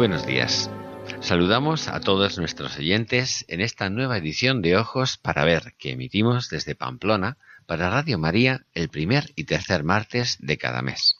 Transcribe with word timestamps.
Buenos 0.00 0.24
días. 0.24 0.70
Saludamos 1.20 1.86
a 1.88 2.00
todos 2.00 2.38
nuestros 2.38 2.78
oyentes 2.78 3.44
en 3.48 3.60
esta 3.60 3.90
nueva 3.90 4.16
edición 4.16 4.62
de 4.62 4.78
Ojos 4.78 5.18
para 5.18 5.44
Ver 5.44 5.74
que 5.76 5.90
emitimos 5.90 6.48
desde 6.48 6.74
Pamplona 6.74 7.36
para 7.66 7.90
Radio 7.90 8.18
María 8.18 8.64
el 8.72 8.88
primer 8.88 9.30
y 9.36 9.44
tercer 9.44 9.84
martes 9.84 10.38
de 10.40 10.56
cada 10.56 10.80
mes. 10.80 11.16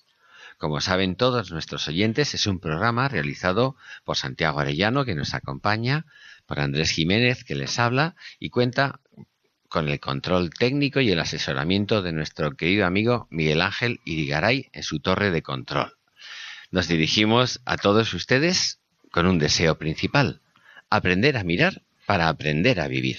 Como 0.56 0.80
saben 0.80 1.16
todos 1.16 1.52
nuestros 1.52 1.88
oyentes, 1.88 2.32
es 2.32 2.46
un 2.46 2.58
programa 2.58 3.06
realizado 3.08 3.76
por 4.02 4.16
Santiago 4.16 4.60
Arellano 4.60 5.04
que 5.04 5.14
nos 5.14 5.34
acompaña, 5.34 6.06
por 6.46 6.58
Andrés 6.58 6.90
Jiménez 6.90 7.44
que 7.44 7.56
les 7.56 7.78
habla 7.78 8.16
y 8.38 8.48
cuenta 8.48 9.00
con 9.68 9.90
el 9.90 10.00
control 10.00 10.48
técnico 10.58 11.00
y 11.00 11.10
el 11.10 11.20
asesoramiento 11.20 12.00
de 12.00 12.14
nuestro 12.14 12.52
querido 12.52 12.86
amigo 12.86 13.28
Miguel 13.28 13.60
Ángel 13.60 14.00
Irigaray 14.06 14.70
en 14.72 14.84
su 14.84 15.00
torre 15.00 15.30
de 15.30 15.42
control 15.42 15.99
nos 16.70 16.88
dirigimos 16.88 17.60
a 17.64 17.76
todos 17.76 18.14
ustedes 18.14 18.80
con 19.10 19.26
un 19.26 19.38
deseo 19.38 19.78
principal, 19.78 20.40
aprender 20.88 21.36
a 21.36 21.44
mirar 21.44 21.82
para 22.06 22.28
aprender 22.28 22.80
a 22.80 22.88
vivir. 22.88 23.18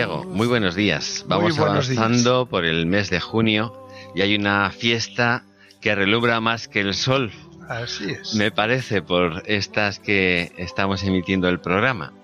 Santiago, 0.00 0.24
muy 0.24 0.46
buenos 0.46 0.74
días. 0.74 1.26
Vamos 1.28 1.58
avanzando 1.58 2.46
por 2.46 2.64
el 2.64 2.86
mes 2.86 3.10
de 3.10 3.20
junio 3.20 3.86
y 4.14 4.22
hay 4.22 4.34
una 4.34 4.70
fiesta 4.70 5.44
que 5.82 5.94
relumbra 5.94 6.40
más 6.40 6.68
que 6.68 6.80
el 6.80 6.94
sol. 6.94 7.30
Así 7.68 8.12
es. 8.12 8.34
Me 8.34 8.50
parece 8.50 9.02
por 9.02 9.42
estas 9.44 9.98
que 9.98 10.52
estamos 10.56 11.02
emitiendo 11.02 11.50
el 11.50 11.60
programa. 11.60 12.14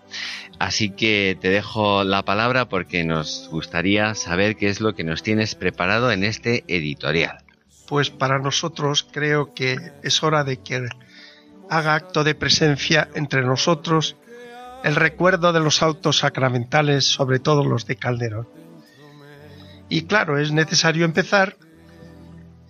Así 0.58 0.88
que 0.88 1.36
te 1.38 1.50
dejo 1.50 2.02
la 2.02 2.22
palabra 2.22 2.66
porque 2.66 3.04
nos 3.04 3.46
gustaría 3.50 4.14
saber 4.14 4.56
qué 4.56 4.70
es 4.70 4.80
lo 4.80 4.94
que 4.94 5.04
nos 5.04 5.22
tienes 5.22 5.54
preparado 5.54 6.10
en 6.10 6.24
este 6.24 6.64
editorial. 6.68 7.44
Pues 7.86 8.08
para 8.08 8.38
nosotros 8.38 9.06
creo 9.12 9.52
que 9.52 9.76
es 10.02 10.22
hora 10.22 10.44
de 10.44 10.56
que 10.56 10.88
haga 11.68 11.94
acto 11.94 12.24
de 12.24 12.34
presencia 12.34 13.08
entre 13.14 13.42
nosotros 13.42 14.16
el 14.86 14.94
recuerdo 14.94 15.52
de 15.52 15.58
los 15.58 15.82
autos 15.82 16.18
sacramentales, 16.18 17.04
sobre 17.04 17.40
todo 17.40 17.64
los 17.64 17.86
de 17.86 17.96
Calderón. 17.96 18.48
Y 19.88 20.02
claro, 20.02 20.38
es 20.38 20.52
necesario 20.52 21.04
empezar 21.04 21.56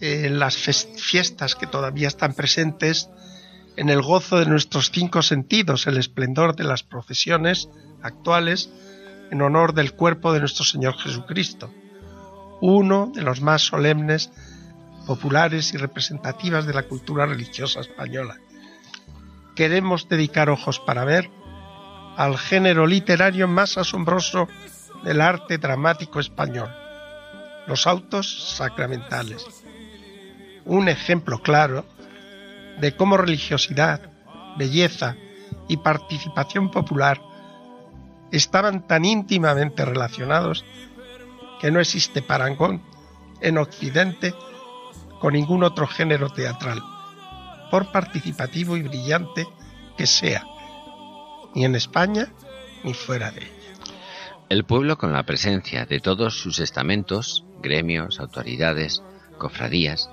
en 0.01 0.39
las 0.39 0.57
fiestas 0.57 1.55
que 1.55 1.67
todavía 1.67 2.09
están 2.09 2.33
presentes, 2.33 3.11
en 3.77 3.91
el 3.91 4.01
gozo 4.01 4.39
de 4.39 4.47
nuestros 4.47 4.91
cinco 4.91 5.21
sentidos, 5.21 5.87
el 5.87 5.99
esplendor 5.99 6.57
de 6.57 6.65
las 6.65 6.83
procesiones 6.83 7.69
actuales 8.01 8.71
en 9.31 9.43
honor 9.43 9.75
del 9.75 9.93
cuerpo 9.93 10.33
de 10.33 10.41
nuestro 10.41 10.65
Señor 10.65 10.97
Jesucristo, 10.97 11.71
uno 12.63 13.13
de 13.15 13.21
los 13.21 13.43
más 13.43 13.61
solemnes, 13.61 14.31
populares 15.07 15.75
y 15.75 15.77
representativas 15.77 16.65
de 16.65 16.73
la 16.73 16.85
cultura 16.85 17.27
religiosa 17.27 17.81
española. 17.81 18.39
Queremos 19.55 20.09
dedicar 20.09 20.49
ojos 20.49 20.81
para 20.81 21.05
ver 21.05 21.31
al 22.17 22.39
género 22.39 22.87
literario 22.87 23.47
más 23.47 23.77
asombroso 23.77 24.49
del 25.05 25.21
arte 25.21 25.59
dramático 25.59 26.19
español, 26.19 26.75
los 27.67 27.87
autos 27.87 28.57
sacramentales. 28.57 29.47
Un 30.65 30.89
ejemplo 30.89 31.41
claro 31.43 31.85
de 32.81 32.97
cómo 32.97 33.17
religiosidad, 33.17 34.01
belleza 34.57 35.17
y 35.69 35.77
participación 35.77 36.71
popular 36.71 37.21
estaban 38.33 38.87
tan 38.87 39.05
íntimamente 39.05 39.85
relacionados 39.85 40.65
que 41.61 41.71
no 41.71 41.81
existe 41.81 42.23
parangón 42.23 42.83
en 43.41 43.59
Occidente 43.59 44.35
con 45.21 45.35
ningún 45.35 45.65
otro 45.65 45.87
género 45.87 46.31
teatral, 46.31 46.83
por 47.71 47.93
participativo 47.93 48.77
y 48.77 48.83
brillante 48.83 49.47
que 49.97 50.07
sea 50.07 50.45
ni 51.57 51.65
en 51.65 51.75
España 51.75 52.29
ni 52.85 52.93
fuera 52.93 53.33
de 53.33 53.41
ella. 53.41 53.51
El 54.51 54.65
pueblo 54.65 54.99
con 54.99 55.13
la 55.13 55.25
presencia 55.25 55.87
de 55.87 56.01
todos 56.01 56.39
sus 56.39 56.61
estamentos, 56.61 57.45
gremios, 57.63 58.21
autoridades, 58.21 59.03
cofradías, 59.39 60.11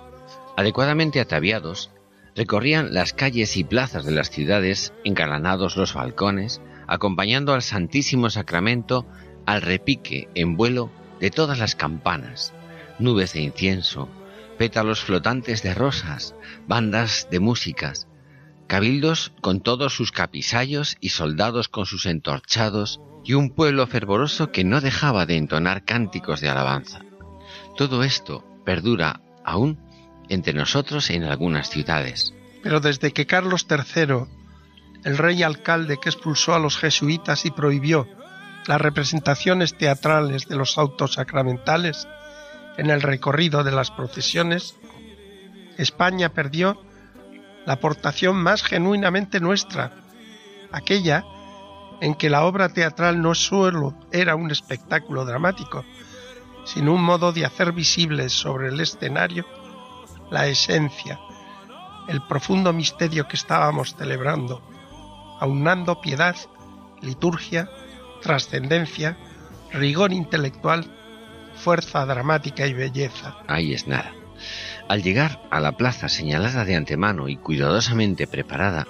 adecuadamente 0.56 1.20
ataviados, 1.20 1.92
recorrían 2.36 2.94
las 2.94 3.14
calles 3.14 3.58
y 3.58 3.66
plazas 3.66 4.06
de 4.06 4.12
las 4.12 4.32
ciudades, 4.32 4.94
engalanados 5.04 5.76
los 5.76 5.94
balcones, 5.94 6.62
acompañando 6.88 7.54
al 7.54 7.62
Santísimo 7.62 8.30
Sacramento 8.30 9.06
al 9.46 9.62
repique 9.62 10.30
en 10.36 10.56
vuelo 10.56 10.90
de 11.20 11.30
todas 11.30 11.60
las 11.60 11.76
campanas, 11.76 12.54
nubes 13.00 13.34
de 13.34 13.42
incienso, 13.42 14.08
pétalos 14.58 15.02
flotantes 15.02 15.62
de 15.62 15.74
rosas, 15.74 16.36
bandas 16.68 17.28
de 17.30 17.42
músicas, 17.42 18.08
cabildos 18.68 19.34
con 19.42 19.62
todos 19.62 19.94
sus 19.94 20.12
capisallos 20.12 20.98
y 21.00 21.10
soldados 21.10 21.70
con 21.70 21.86
sus 21.86 22.06
entorchados, 22.06 23.00
y 23.24 23.34
un 23.34 23.50
pueblo 23.52 23.88
fervoroso 23.88 24.52
que 24.52 24.64
no 24.64 24.82
dejaba 24.82 25.26
de 25.26 25.38
entonar 25.38 25.86
cánticos 25.86 26.42
de 26.42 26.50
alabanza. 26.50 27.02
Todo 27.78 28.04
esto 28.04 28.44
perdura 28.66 29.22
aún 29.46 29.80
entre 30.30 30.54
nosotros 30.54 31.10
en 31.10 31.24
algunas 31.24 31.70
ciudades. 31.70 32.34
Pero 32.62 32.80
desde 32.80 33.12
que 33.12 33.26
Carlos 33.26 33.66
III, 33.70 34.26
el 35.04 35.18
rey 35.18 35.44
alcalde 35.44 35.98
que 36.02 36.10
expulsó 36.10 36.54
a 36.54 36.60
los 36.60 36.78
jesuitas 36.78 37.46
y 37.46 37.52
prohibió 37.52 38.08
las 38.68 38.80
representaciones 38.80 39.78
teatrales 39.78 40.48
de 40.48 40.56
los 40.56 40.78
autos 40.78 41.14
sacramentales 41.14 42.08
en 42.78 42.90
el 42.90 43.02
recorrido 43.02 43.64
de 43.64 43.72
las 43.72 43.92
procesiones, 43.92 44.76
España 45.78 46.30
perdió 46.30 46.82
la 47.66 47.74
aportación 47.74 48.36
más 48.36 48.64
genuinamente 48.64 49.40
nuestra, 49.40 49.92
aquella 50.72 51.24
en 52.02 52.16
que 52.16 52.30
la 52.30 52.46
obra 52.46 52.70
teatral 52.70 53.22
no 53.22 53.36
solo 53.36 53.96
era 54.12 54.36
un 54.36 54.52
espectáculo 54.52 55.26
dramático, 55.26 55.86
sino 56.66 56.94
un 56.94 57.04
modo 57.04 57.32
de 57.32 57.46
hacer 57.46 57.72
visible 57.72 58.30
sobre 58.30 58.70
el 58.70 58.80
escenario 58.80 59.46
la 60.34 60.48
esencia, 60.48 61.20
el 62.08 62.22
profundo 62.24 62.74
misterio 62.74 63.28
que 63.28 63.36
estábamos 63.36 63.96
celebrando, 63.96 64.64
aunando 65.40 66.02
piedad, 66.02 66.36
liturgia, 67.02 67.70
trascendencia, 68.22 69.18
rigor 69.72 70.12
intelectual, 70.12 70.92
fuerza 71.56 72.06
dramática 72.06 72.66
y 72.66 72.74
belleza. 72.74 73.38
Ahí 73.48 73.74
es 73.74 73.88
nada. 73.88 74.23
Al 74.90 75.02
llegar 75.02 75.42
a 75.50 75.60
la 75.60 75.72
plaza 75.74 76.10
señalada 76.10 76.66
de 76.66 76.76
antemano 76.76 77.30
y 77.30 77.38
cuidadosamente 77.38 78.28
preparada, 78.28 78.86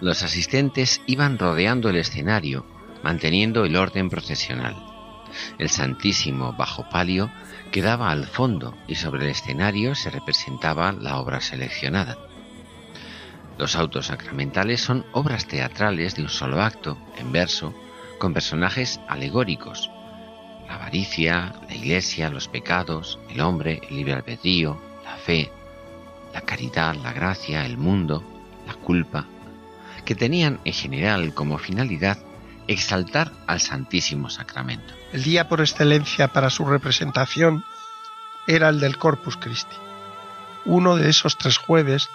los 0.00 0.22
asistentes 0.22 1.00
iban 1.06 1.38
rodeando 1.38 1.88
el 1.88 1.96
escenario, 1.96 2.66
manteniendo 3.02 3.64
el 3.64 3.76
orden 3.76 4.10
procesional. 4.10 4.76
El 5.58 5.70
Santísimo 5.70 6.52
bajo 6.52 6.88
palio 6.90 7.30
quedaba 7.70 8.10
al 8.10 8.26
fondo 8.26 8.76
y 8.86 8.96
sobre 8.96 9.24
el 9.24 9.30
escenario 9.30 9.94
se 9.94 10.10
representaba 10.10 10.92
la 10.92 11.16
obra 11.16 11.40
seleccionada. 11.40 12.18
Los 13.58 13.76
autos 13.76 14.06
sacramentales 14.06 14.80
son 14.82 15.06
obras 15.12 15.46
teatrales 15.46 16.14
de 16.14 16.22
un 16.22 16.28
solo 16.28 16.60
acto, 16.62 16.98
en 17.16 17.32
verso, 17.32 17.74
con 18.18 18.34
personajes 18.34 19.00
alegóricos. 19.08 19.90
La 20.68 20.74
avaricia, 20.74 21.54
la 21.68 21.74
iglesia, 21.74 22.28
los 22.28 22.48
pecados, 22.48 23.18
el 23.30 23.40
hombre, 23.40 23.80
el 23.88 23.96
libre 23.96 24.14
albedrío, 24.14 24.91
la 25.12 25.18
fe, 25.18 25.50
la 26.32 26.40
caridad, 26.40 26.94
la 26.94 27.12
gracia, 27.12 27.66
el 27.66 27.76
mundo, 27.76 28.24
la 28.66 28.72
culpa, 28.74 29.26
que 30.06 30.14
tenían 30.14 30.58
en 30.64 30.72
general 30.72 31.34
como 31.34 31.58
finalidad 31.58 32.16
exaltar 32.66 33.30
al 33.46 33.60
Santísimo 33.60 34.30
Sacramento. 34.30 34.94
El 35.12 35.22
día 35.22 35.48
por 35.48 35.60
excelencia 35.60 36.28
para 36.28 36.48
su 36.48 36.64
representación 36.64 37.62
era 38.46 38.70
el 38.70 38.80
del 38.80 38.96
Corpus 38.96 39.36
Christi, 39.36 39.76
uno 40.64 40.96
de 40.96 41.10
esos 41.10 41.36
tres 41.36 41.58
jueves 41.58 42.08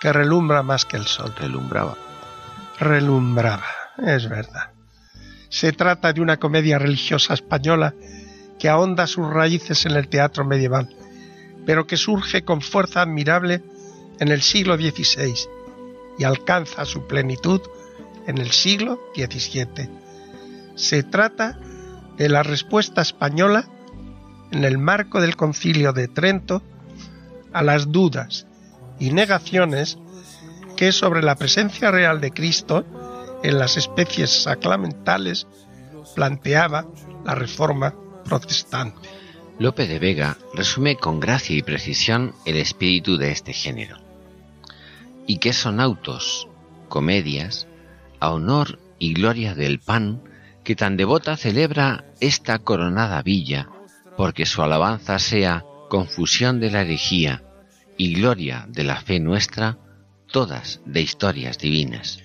que 0.00 0.12
relumbra 0.12 0.62
más 0.62 0.84
que 0.84 0.98
el 0.98 1.06
sol. 1.06 1.34
Relumbraba. 1.38 1.94
Relumbraba, 2.78 3.66
es 3.96 4.28
verdad. 4.28 4.70
Se 5.48 5.72
trata 5.72 6.12
de 6.12 6.20
una 6.20 6.36
comedia 6.36 6.78
religiosa 6.78 7.32
española 7.32 7.94
que 8.58 8.68
ahonda 8.68 9.06
sus 9.06 9.30
raíces 9.30 9.86
en 9.86 9.92
el 9.92 10.08
teatro 10.08 10.44
medieval, 10.44 10.90
pero 11.66 11.86
que 11.86 11.96
surge 11.96 12.44
con 12.44 12.60
fuerza 12.60 13.02
admirable 13.02 13.62
en 14.20 14.28
el 14.28 14.42
siglo 14.42 14.76
XVI 14.76 15.34
y 16.18 16.24
alcanza 16.24 16.84
su 16.84 17.06
plenitud 17.06 17.60
en 18.26 18.38
el 18.38 18.50
siglo 18.50 19.00
XVII. 19.14 19.90
Se 20.76 21.02
trata 21.02 21.58
de 22.16 22.28
la 22.28 22.42
respuesta 22.42 23.02
española 23.02 23.68
en 24.50 24.64
el 24.64 24.78
marco 24.78 25.20
del 25.20 25.36
concilio 25.36 25.92
de 25.92 26.08
Trento 26.08 26.62
a 27.52 27.62
las 27.62 27.90
dudas 27.90 28.46
y 28.98 29.10
negaciones 29.12 29.98
que 30.76 30.92
sobre 30.92 31.22
la 31.22 31.36
presencia 31.36 31.90
real 31.90 32.20
de 32.20 32.30
Cristo 32.30 32.84
en 33.42 33.58
las 33.58 33.76
especies 33.76 34.30
sacramentales 34.30 35.46
planteaba 36.14 36.86
la 37.24 37.34
reforma 37.34 37.94
protestante. 38.24 39.23
Lope 39.58 39.86
de 39.86 40.00
Vega 40.00 40.36
resume 40.52 40.96
con 40.96 41.20
gracia 41.20 41.56
y 41.56 41.62
precisión 41.62 42.34
el 42.44 42.56
espíritu 42.56 43.16
de 43.16 43.30
este 43.30 43.52
género. 43.52 43.98
¿Y 45.28 45.38
qué 45.38 45.52
son 45.52 45.78
autos? 45.78 46.48
Comedias, 46.88 47.68
a 48.18 48.32
honor 48.32 48.80
y 48.98 49.14
gloria 49.14 49.54
del 49.54 49.78
pan 49.78 50.22
que 50.64 50.74
tan 50.74 50.96
devota 50.96 51.36
celebra 51.36 52.04
esta 52.20 52.58
coronada 52.58 53.22
villa, 53.22 53.68
porque 54.16 54.44
su 54.44 54.60
alabanza 54.62 55.20
sea 55.20 55.64
confusión 55.88 56.58
de 56.58 56.70
la 56.70 56.82
herejía 56.82 57.44
y 57.96 58.14
gloria 58.14 58.66
de 58.68 58.82
la 58.82 59.00
fe 59.00 59.20
nuestra, 59.20 59.78
todas 60.32 60.80
de 60.84 61.00
historias 61.00 61.58
divinas. 61.58 62.18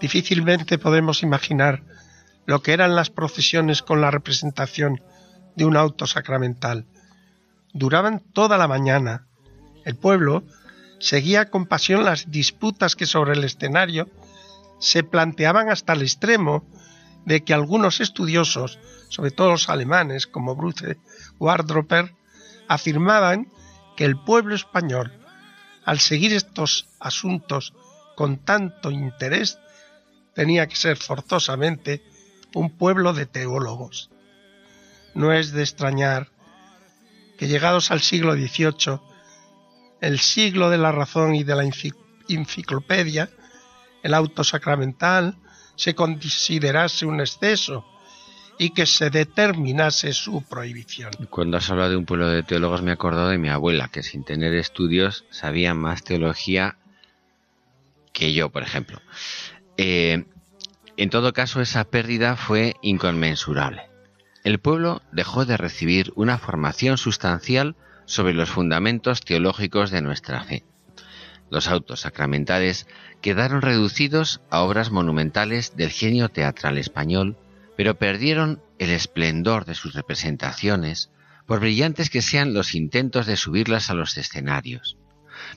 Difícilmente 0.00 0.78
podemos 0.78 1.24
imaginar 1.24 1.82
lo 2.44 2.62
que 2.62 2.72
eran 2.72 2.94
las 2.94 3.10
procesiones 3.10 3.82
con 3.82 4.00
la 4.00 4.12
representación 4.12 5.00
de 5.56 5.64
un 5.64 5.76
auto 5.76 6.06
sacramental. 6.06 6.86
Duraban 7.72 8.22
toda 8.32 8.58
la 8.58 8.68
mañana. 8.68 9.26
El 9.84 9.96
pueblo 9.96 10.44
seguía 11.00 11.50
con 11.50 11.66
pasión 11.66 12.04
las 12.04 12.30
disputas 12.30 12.94
que 12.94 13.06
sobre 13.06 13.32
el 13.32 13.44
escenario 13.44 14.08
se 14.78 15.02
planteaban 15.02 15.70
hasta 15.70 15.94
el 15.94 16.02
extremo 16.02 16.64
de 17.24 17.42
que 17.42 17.54
algunos 17.54 18.00
estudiosos, 18.00 18.78
sobre 19.08 19.30
todo 19.30 19.50
los 19.50 19.68
alemanes 19.68 20.26
como 20.26 20.54
Bruce 20.54 20.98
Wardroper, 21.38 22.14
afirmaban 22.68 23.48
que 23.96 24.04
el 24.04 24.16
pueblo 24.16 24.54
español, 24.54 25.12
al 25.84 25.98
seguir 25.98 26.32
estos 26.32 26.88
asuntos 27.00 27.74
con 28.14 28.38
tanto 28.38 28.90
interés, 28.90 29.58
tenía 30.34 30.66
que 30.66 30.76
ser 30.76 30.96
forzosamente 30.96 32.02
un 32.54 32.70
pueblo 32.70 33.12
de 33.12 33.26
teólogos. 33.26 34.10
No 35.16 35.32
es 35.32 35.52
de 35.52 35.62
extrañar 35.62 36.28
que 37.38 37.48
llegados 37.48 37.90
al 37.90 38.02
siglo 38.02 38.34
XVIII, 38.34 39.00
el 40.02 40.18
siglo 40.18 40.68
de 40.68 40.76
la 40.76 40.92
razón 40.92 41.34
y 41.34 41.42
de 41.42 41.54
la 41.54 41.64
enciclopedia, 42.28 43.30
el 44.02 44.12
auto 44.12 44.44
sacramental 44.44 45.38
se 45.74 45.94
considerase 45.94 47.06
un 47.06 47.20
exceso 47.20 47.86
y 48.58 48.70
que 48.70 48.84
se 48.84 49.08
determinase 49.08 50.12
su 50.12 50.42
prohibición. 50.46 51.12
Cuando 51.30 51.56
has 51.56 51.70
hablado 51.70 51.90
de 51.90 51.96
un 51.96 52.04
pueblo 52.04 52.28
de 52.28 52.42
teólogos 52.42 52.82
me 52.82 52.90
he 52.90 52.94
acordado 52.94 53.30
de 53.30 53.38
mi 53.38 53.48
abuela, 53.48 53.88
que 53.88 54.02
sin 54.02 54.22
tener 54.22 54.54
estudios 54.54 55.24
sabía 55.30 55.72
más 55.72 56.04
teología 56.04 56.76
que 58.12 58.34
yo, 58.34 58.50
por 58.50 58.62
ejemplo. 58.62 59.00
Eh, 59.78 60.26
en 60.98 61.10
todo 61.10 61.32
caso, 61.32 61.62
esa 61.62 61.84
pérdida 61.84 62.36
fue 62.36 62.76
inconmensurable. 62.82 63.95
El 64.46 64.60
pueblo 64.60 65.02
dejó 65.10 65.44
de 65.44 65.56
recibir 65.56 66.12
una 66.14 66.38
formación 66.38 66.98
sustancial 66.98 67.74
sobre 68.04 68.32
los 68.32 68.48
fundamentos 68.48 69.20
teológicos 69.22 69.90
de 69.90 70.02
nuestra 70.02 70.44
fe. 70.44 70.62
Los 71.50 71.66
autos 71.66 72.02
sacramentales 72.02 72.86
quedaron 73.20 73.60
reducidos 73.60 74.40
a 74.48 74.60
obras 74.60 74.92
monumentales 74.92 75.76
del 75.76 75.90
genio 75.90 76.28
teatral 76.28 76.78
español, 76.78 77.36
pero 77.76 77.98
perdieron 77.98 78.62
el 78.78 78.90
esplendor 78.90 79.64
de 79.64 79.74
sus 79.74 79.94
representaciones, 79.94 81.10
por 81.44 81.58
brillantes 81.58 82.08
que 82.08 82.22
sean 82.22 82.54
los 82.54 82.76
intentos 82.76 83.26
de 83.26 83.36
subirlas 83.36 83.90
a 83.90 83.94
los 83.94 84.16
escenarios. 84.16 84.96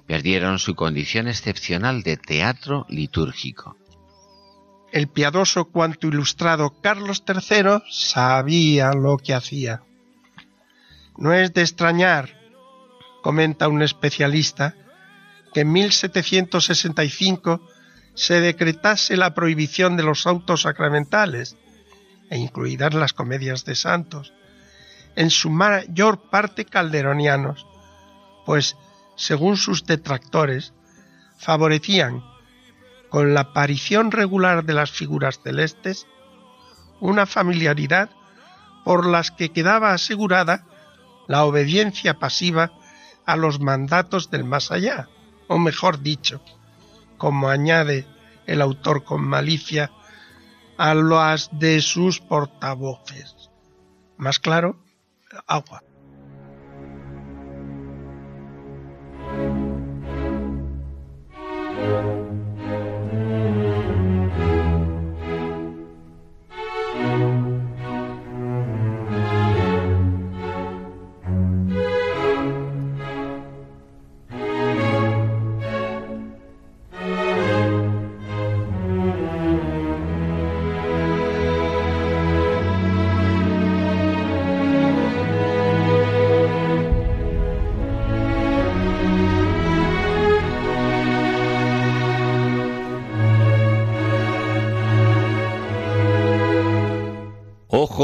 Perdieron 0.08 0.58
su 0.58 0.74
condición 0.74 1.28
excepcional 1.28 2.02
de 2.02 2.18
teatro 2.18 2.88
litúrgico. 2.90 3.78
El 4.92 5.08
piadoso 5.08 5.66
cuanto 5.66 6.08
ilustrado 6.08 6.82
Carlos 6.82 7.24
III 7.28 7.84
sabía 7.90 8.92
lo 8.92 9.18
que 9.18 9.34
hacía. 9.34 9.84
No 11.18 11.34
es 11.34 11.54
de 11.54 11.62
extrañar, 11.62 12.36
comenta 13.22 13.68
un 13.68 13.82
especialista, 13.82 14.76
que 15.54 15.62
en 15.62 15.72
1765 15.72 17.62
se 18.16 18.42
decretase 18.42 19.16
la 19.18 19.34
prohibición 19.34 19.96
de 19.96 20.04
los 20.04 20.26
autos 20.28 20.64
sacramentales, 20.64 21.56
e 22.30 22.38
incluidas 22.38 22.94
las 22.94 23.14
comedias 23.14 23.66
de 23.66 23.76
santos, 23.76 24.34
en 25.16 25.30
su 25.30 25.50
mayor 25.50 26.30
parte 26.30 26.66
calderonianos, 26.66 27.66
pues, 28.46 28.78
según 29.16 29.58
sus 29.58 29.86
detractores, 29.86 30.74
favorecían, 31.38 32.24
con 33.10 33.34
la 33.34 33.42
aparición 33.42 34.12
regular 34.12 34.64
de 34.64 34.74
las 34.74 34.92
figuras 34.92 35.40
celestes, 35.44 36.08
una 37.00 37.26
familiaridad 37.26 38.10
por 38.84 39.06
las 39.06 39.32
que 39.32 39.50
quedaba 39.50 39.94
asegurada 39.94 40.66
la 41.28 41.44
obediencia 41.46 42.16
pasiva 42.16 42.72
a 43.26 43.36
los 43.36 43.60
mandatos 43.60 44.32
del 44.32 44.44
más 44.44 44.72
allá, 44.72 45.10
o 45.48 45.58
mejor 45.60 46.02
dicho, 46.02 46.42
como 47.18 47.50
añade 47.50 48.08
el 48.48 48.62
autor 48.62 49.04
con 49.04 49.22
malicia, 49.22 49.92
a 50.78 50.96
las 50.96 51.50
de 51.52 51.82
sus 51.82 52.20
portavoces. 52.20 53.50
Más 54.18 54.40
claro, 54.40 54.80
agua. 55.46 55.84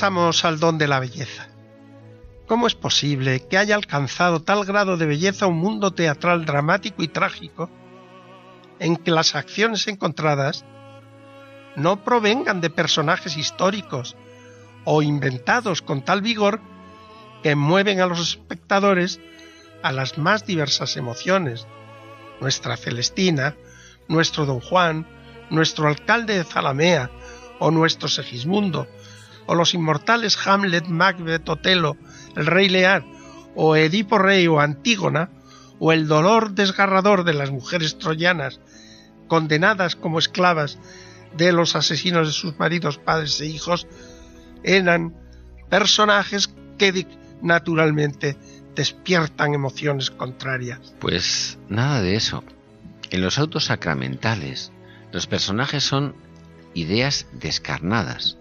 Pasamos 0.00 0.46
al 0.46 0.58
don 0.58 0.78
de 0.78 0.88
la 0.88 0.98
belleza. 0.98 1.48
¿Cómo 2.46 2.66
es 2.66 2.74
posible 2.74 3.46
que 3.46 3.58
haya 3.58 3.74
alcanzado 3.74 4.40
tal 4.40 4.64
grado 4.64 4.96
de 4.96 5.04
belleza 5.04 5.46
un 5.46 5.58
mundo 5.58 5.90
teatral 5.90 6.46
dramático 6.46 7.02
y 7.02 7.08
trágico 7.08 7.68
en 8.78 8.96
que 8.96 9.10
las 9.10 9.34
acciones 9.34 9.86
encontradas 9.88 10.64
no 11.76 12.02
provengan 12.02 12.62
de 12.62 12.70
personajes 12.70 13.36
históricos 13.36 14.16
o 14.86 15.02
inventados 15.02 15.82
con 15.82 16.02
tal 16.02 16.22
vigor 16.22 16.62
que 17.42 17.54
mueven 17.54 18.00
a 18.00 18.06
los 18.06 18.20
espectadores 18.20 19.20
a 19.82 19.92
las 19.92 20.16
más 20.16 20.46
diversas 20.46 20.96
emociones. 20.96 21.66
Nuestra 22.40 22.78
Celestina, 22.78 23.54
nuestro 24.08 24.46
Don 24.46 24.60
Juan, 24.60 25.06
nuestro 25.50 25.88
alcalde 25.88 26.38
de 26.38 26.44
Zalamea 26.44 27.10
o 27.58 27.70
nuestro 27.70 28.08
Segismundo, 28.08 28.88
o 29.50 29.56
los 29.56 29.74
inmortales 29.74 30.38
Hamlet, 30.46 30.86
Macbeth, 30.86 31.48
Otelo, 31.48 31.96
el 32.36 32.46
Rey 32.46 32.68
Lear, 32.68 33.04
o 33.56 33.74
Edipo 33.74 34.16
Rey 34.16 34.46
o 34.46 34.60
Antígona, 34.60 35.28
o 35.80 35.90
el 35.90 36.06
dolor 36.06 36.52
desgarrador 36.52 37.24
de 37.24 37.34
las 37.34 37.50
mujeres 37.50 37.98
troyanas 37.98 38.60
condenadas 39.26 39.96
como 39.96 40.20
esclavas 40.20 40.78
de 41.36 41.50
los 41.50 41.74
asesinos 41.74 42.28
de 42.28 42.32
sus 42.32 42.60
maridos, 42.60 42.98
padres 42.98 43.40
e 43.40 43.46
hijos, 43.46 43.88
eran 44.62 45.16
personajes 45.68 46.54
que 46.78 47.08
naturalmente 47.42 48.36
despiertan 48.76 49.52
emociones 49.54 50.12
contrarias. 50.12 50.94
Pues 51.00 51.58
nada 51.68 52.00
de 52.02 52.14
eso. 52.14 52.44
En 53.10 53.20
los 53.20 53.36
autos 53.40 53.64
sacramentales, 53.64 54.70
los 55.10 55.26
personajes 55.26 55.82
son 55.82 56.14
ideas 56.72 57.26
descarnadas, 57.32 58.36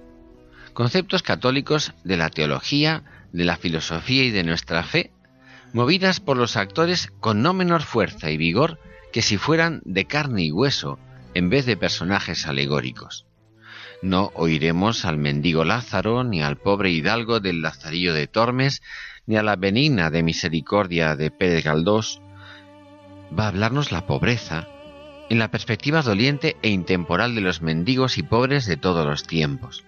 conceptos 0.79 1.23
católicos 1.23 1.93
de 2.05 2.15
la 2.15 2.29
teología, 2.29 3.03
de 3.33 3.43
la 3.43 3.57
filosofía 3.57 4.23
y 4.23 4.31
de 4.31 4.45
nuestra 4.45 4.81
fe, 4.83 5.11
movidas 5.73 6.21
por 6.21 6.37
los 6.37 6.55
actores 6.55 7.11
con 7.19 7.41
no 7.41 7.53
menor 7.53 7.81
fuerza 7.81 8.31
y 8.31 8.37
vigor 8.37 8.79
que 9.11 9.21
si 9.21 9.35
fueran 9.35 9.81
de 9.83 10.05
carne 10.05 10.43
y 10.43 10.53
hueso 10.53 10.97
en 11.33 11.49
vez 11.49 11.65
de 11.65 11.75
personajes 11.75 12.47
alegóricos. 12.47 13.25
No 14.01 14.31
oiremos 14.35 15.03
al 15.03 15.17
mendigo 15.17 15.65
Lázaro, 15.65 16.23
ni 16.23 16.41
al 16.41 16.55
pobre 16.55 16.91
hidalgo 16.91 17.41
del 17.41 17.61
Lazarillo 17.61 18.13
de 18.13 18.27
Tormes, 18.27 18.81
ni 19.25 19.35
a 19.35 19.43
la 19.43 19.57
benigna 19.57 20.09
de 20.09 20.23
misericordia 20.23 21.17
de 21.17 21.29
Pérez 21.29 21.65
Galdós. 21.65 22.21
Va 23.37 23.43
a 23.43 23.47
hablarnos 23.49 23.91
la 23.91 24.07
pobreza, 24.07 24.69
en 25.29 25.39
la 25.39 25.51
perspectiva 25.51 26.03
doliente 26.03 26.55
e 26.61 26.69
intemporal 26.69 27.35
de 27.35 27.41
los 27.41 27.61
mendigos 27.61 28.17
y 28.17 28.23
pobres 28.23 28.65
de 28.65 28.77
todos 28.77 29.05
los 29.05 29.23
tiempos. 29.23 29.83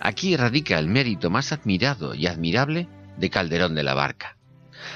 Aquí 0.00 0.36
radica 0.36 0.78
el 0.78 0.88
mérito 0.88 1.30
más 1.30 1.52
admirado 1.52 2.14
y 2.14 2.26
admirable 2.26 2.88
de 3.16 3.30
Calderón 3.30 3.74
de 3.74 3.82
la 3.82 3.94
Barca. 3.94 4.36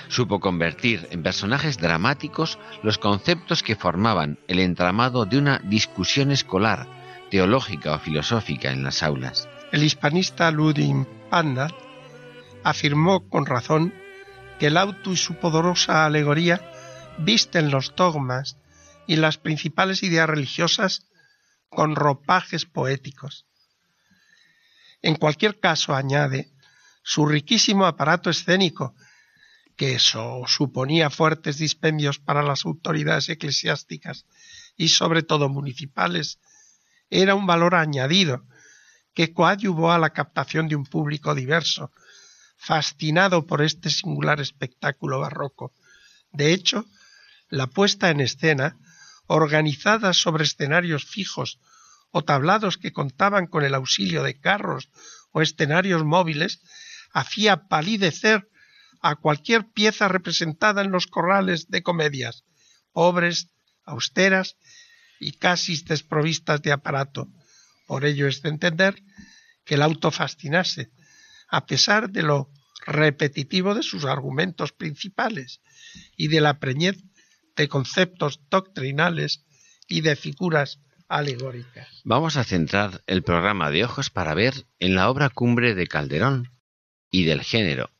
Supo 0.09 0.41
convertir 0.41 1.09
en 1.11 1.23
personajes 1.23 1.79
dramáticos 1.79 2.59
los 2.83 2.99
conceptos 2.99 3.63
que 3.63 3.77
formaban 3.77 4.39
el 4.49 4.59
entramado 4.59 5.25
de 5.25 5.39
una 5.39 5.59
discusión 5.59 6.31
escolar, 6.31 6.87
teológica 7.31 7.95
o 7.95 7.99
filosófica 7.99 8.71
en 8.71 8.83
las 8.83 9.03
aulas. 9.03 9.49
El 9.73 9.83
hispanista 9.83 10.51
Ludwig 10.51 11.07
Panda 11.31 11.69
afirmó 12.65 13.29
con 13.29 13.47
razón 13.47 13.95
que 14.59 14.67
el 14.67 14.77
auto 14.77 15.13
y 15.13 15.17
su 15.17 15.35
poderosa 15.35 16.05
alegoría 16.05 16.61
visten 17.19 17.71
los 17.71 17.95
dogmas 17.95 18.59
y 19.07 19.17
las 19.17 19.39
principales 19.39 20.03
ideas 20.03 20.29
religiosas 20.29 21.07
con 21.69 21.97
ropajes 21.97 22.65
poéticos. 22.65 23.48
En 25.03 25.15
cualquier 25.17 25.61
caso, 25.61 25.95
añade, 25.95 26.51
su 27.03 27.27
riquísimo 27.27 27.87
aparato 27.87 28.31
escénico, 28.31 28.95
que 29.77 29.95
eso 29.95 30.43
suponía 30.47 31.09
fuertes 31.09 31.59
dispendios 31.59 32.19
para 32.19 32.43
las 32.43 32.65
autoridades 32.65 33.29
eclesiásticas 33.29 34.27
y 34.77 34.89
sobre 34.89 35.23
todo 35.23 35.49
municipales, 35.49 36.41
era 37.11 37.35
un 37.35 37.47
valor 37.47 37.75
añadido 37.75 38.45
que 39.15 39.33
coadyuvó 39.33 39.93
a 39.93 39.99
la 39.99 40.11
captación 40.11 40.69
de 40.69 40.77
un 40.77 40.85
público 40.85 41.35
diverso, 41.35 41.91
fascinado 42.57 43.47
por 43.47 43.63
este 43.63 43.89
singular 43.89 44.41
espectáculo 44.41 45.21
barroco. 45.21 45.73
De 46.33 46.53
hecho, 46.53 46.87
la 47.49 47.69
puesta 47.69 48.11
en 48.11 48.21
escena 48.21 48.77
organizadas 49.27 50.17
sobre 50.17 50.45
escenarios 50.45 51.05
fijos 51.05 51.61
o 52.11 52.23
tablados 52.25 52.79
que 52.79 52.93
contaban 52.93 53.47
con 53.47 53.65
el 53.65 53.75
auxilio 53.75 54.23
de 54.23 54.39
carros 54.39 54.91
o 55.33 55.43
escenarios 55.43 56.05
móviles, 56.05 56.61
hacía 57.13 57.69
palidecer 57.69 58.49
a 59.01 59.17
cualquier 59.17 59.71
pieza 59.71 60.09
representada 60.09 60.83
en 60.83 60.91
los 60.91 61.07
corrales 61.07 61.69
de 61.69 61.83
comedias, 61.83 62.45
pobres, 62.93 63.49
austeras 63.85 64.57
y 65.21 65.33
casi 65.33 65.83
desprovistas 65.85 66.63
de 66.63 66.73
aparato. 66.73 67.29
Por 67.87 68.05
ello 68.05 68.27
es 68.27 68.43
de 68.43 68.51
entender 68.51 69.03
que 69.65 69.75
el 69.75 69.83
auto 69.83 70.11
fascinase, 70.11 70.91
a 71.49 71.67
pesar 71.67 72.11
de 72.11 72.23
lo 72.23 72.51
repetitivo 72.87 73.75
de 73.75 73.83
sus 73.83 74.05
argumentos 74.05 74.73
principales 74.73 75.61
y 76.17 76.29
de 76.29 76.41
la 76.41 76.59
preñez 76.59 76.97
de 77.57 77.69
conceptos 77.69 78.41
doctrinales 78.51 79.45
y 79.89 80.01
de 80.01 80.17
figuras 80.17 80.81
Vamos 82.05 82.37
a 82.37 82.45
centrar 82.45 83.03
el 83.07 83.23
programa 83.23 83.71
de 83.71 83.83
ojos 83.85 84.11
para 84.11 84.35
ver 84.35 84.67
en 84.79 84.95
la 84.95 85.09
obra 85.09 85.31
cumbre 85.31 85.75
de 85.75 85.87
Calderón 85.87 86.53
y 87.11 87.25
del 87.25 87.43
género. 87.43 87.91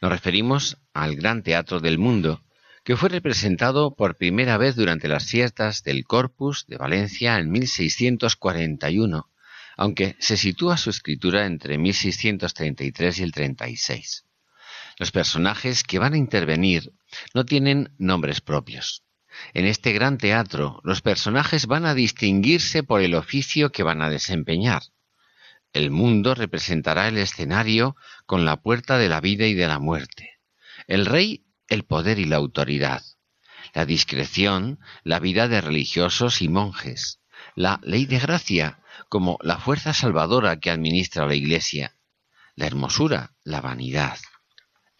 Nos 0.00 0.10
referimos 0.10 0.78
al 0.94 1.16
Gran 1.16 1.42
Teatro 1.42 1.80
del 1.80 1.98
Mundo, 1.98 2.42
que 2.82 2.96
fue 2.96 3.10
representado 3.10 3.94
por 3.94 4.16
primera 4.16 4.56
vez 4.56 4.74
durante 4.74 5.06
las 5.06 5.26
fiestas 5.26 5.82
del 5.82 6.04
Corpus 6.04 6.66
de 6.66 6.78
Valencia 6.78 7.38
en 7.38 7.50
1641, 7.50 9.30
aunque 9.76 10.16
se 10.18 10.38
sitúa 10.38 10.78
su 10.78 10.88
escritura 10.88 11.44
entre 11.44 11.76
1633 11.76 13.18
y 13.18 13.22
el 13.22 13.32
36. 13.32 14.24
Los 14.98 15.10
personajes 15.10 15.82
que 15.82 15.98
van 15.98 16.14
a 16.14 16.18
intervenir 16.18 16.92
no 17.34 17.44
tienen 17.44 17.92
nombres 17.98 18.40
propios. 18.40 19.03
En 19.52 19.66
este 19.66 19.92
gran 19.92 20.18
teatro 20.18 20.80
los 20.84 21.02
personajes 21.02 21.66
van 21.66 21.86
a 21.86 21.94
distinguirse 21.94 22.82
por 22.82 23.00
el 23.00 23.14
oficio 23.14 23.70
que 23.70 23.82
van 23.82 24.02
a 24.02 24.10
desempeñar. 24.10 24.82
El 25.72 25.90
mundo 25.90 26.34
representará 26.34 27.08
el 27.08 27.18
escenario 27.18 27.96
con 28.26 28.44
la 28.44 28.58
puerta 28.58 28.98
de 28.98 29.08
la 29.08 29.20
vida 29.20 29.46
y 29.46 29.54
de 29.54 29.66
la 29.66 29.78
muerte. 29.78 30.38
El 30.86 31.06
rey, 31.06 31.44
el 31.68 31.84
poder 31.84 32.18
y 32.18 32.26
la 32.26 32.36
autoridad. 32.36 33.02
La 33.72 33.86
discreción, 33.86 34.78
la 35.02 35.18
vida 35.18 35.48
de 35.48 35.60
religiosos 35.60 36.42
y 36.42 36.48
monjes. 36.48 37.20
La 37.56 37.80
ley 37.82 38.06
de 38.06 38.18
gracia, 38.18 38.80
como 39.08 39.38
la 39.42 39.58
fuerza 39.58 39.92
salvadora 39.92 40.60
que 40.60 40.70
administra 40.70 41.26
la 41.26 41.34
Iglesia. 41.34 41.96
La 42.54 42.66
hermosura, 42.66 43.32
la 43.42 43.60
vanidad 43.60 44.18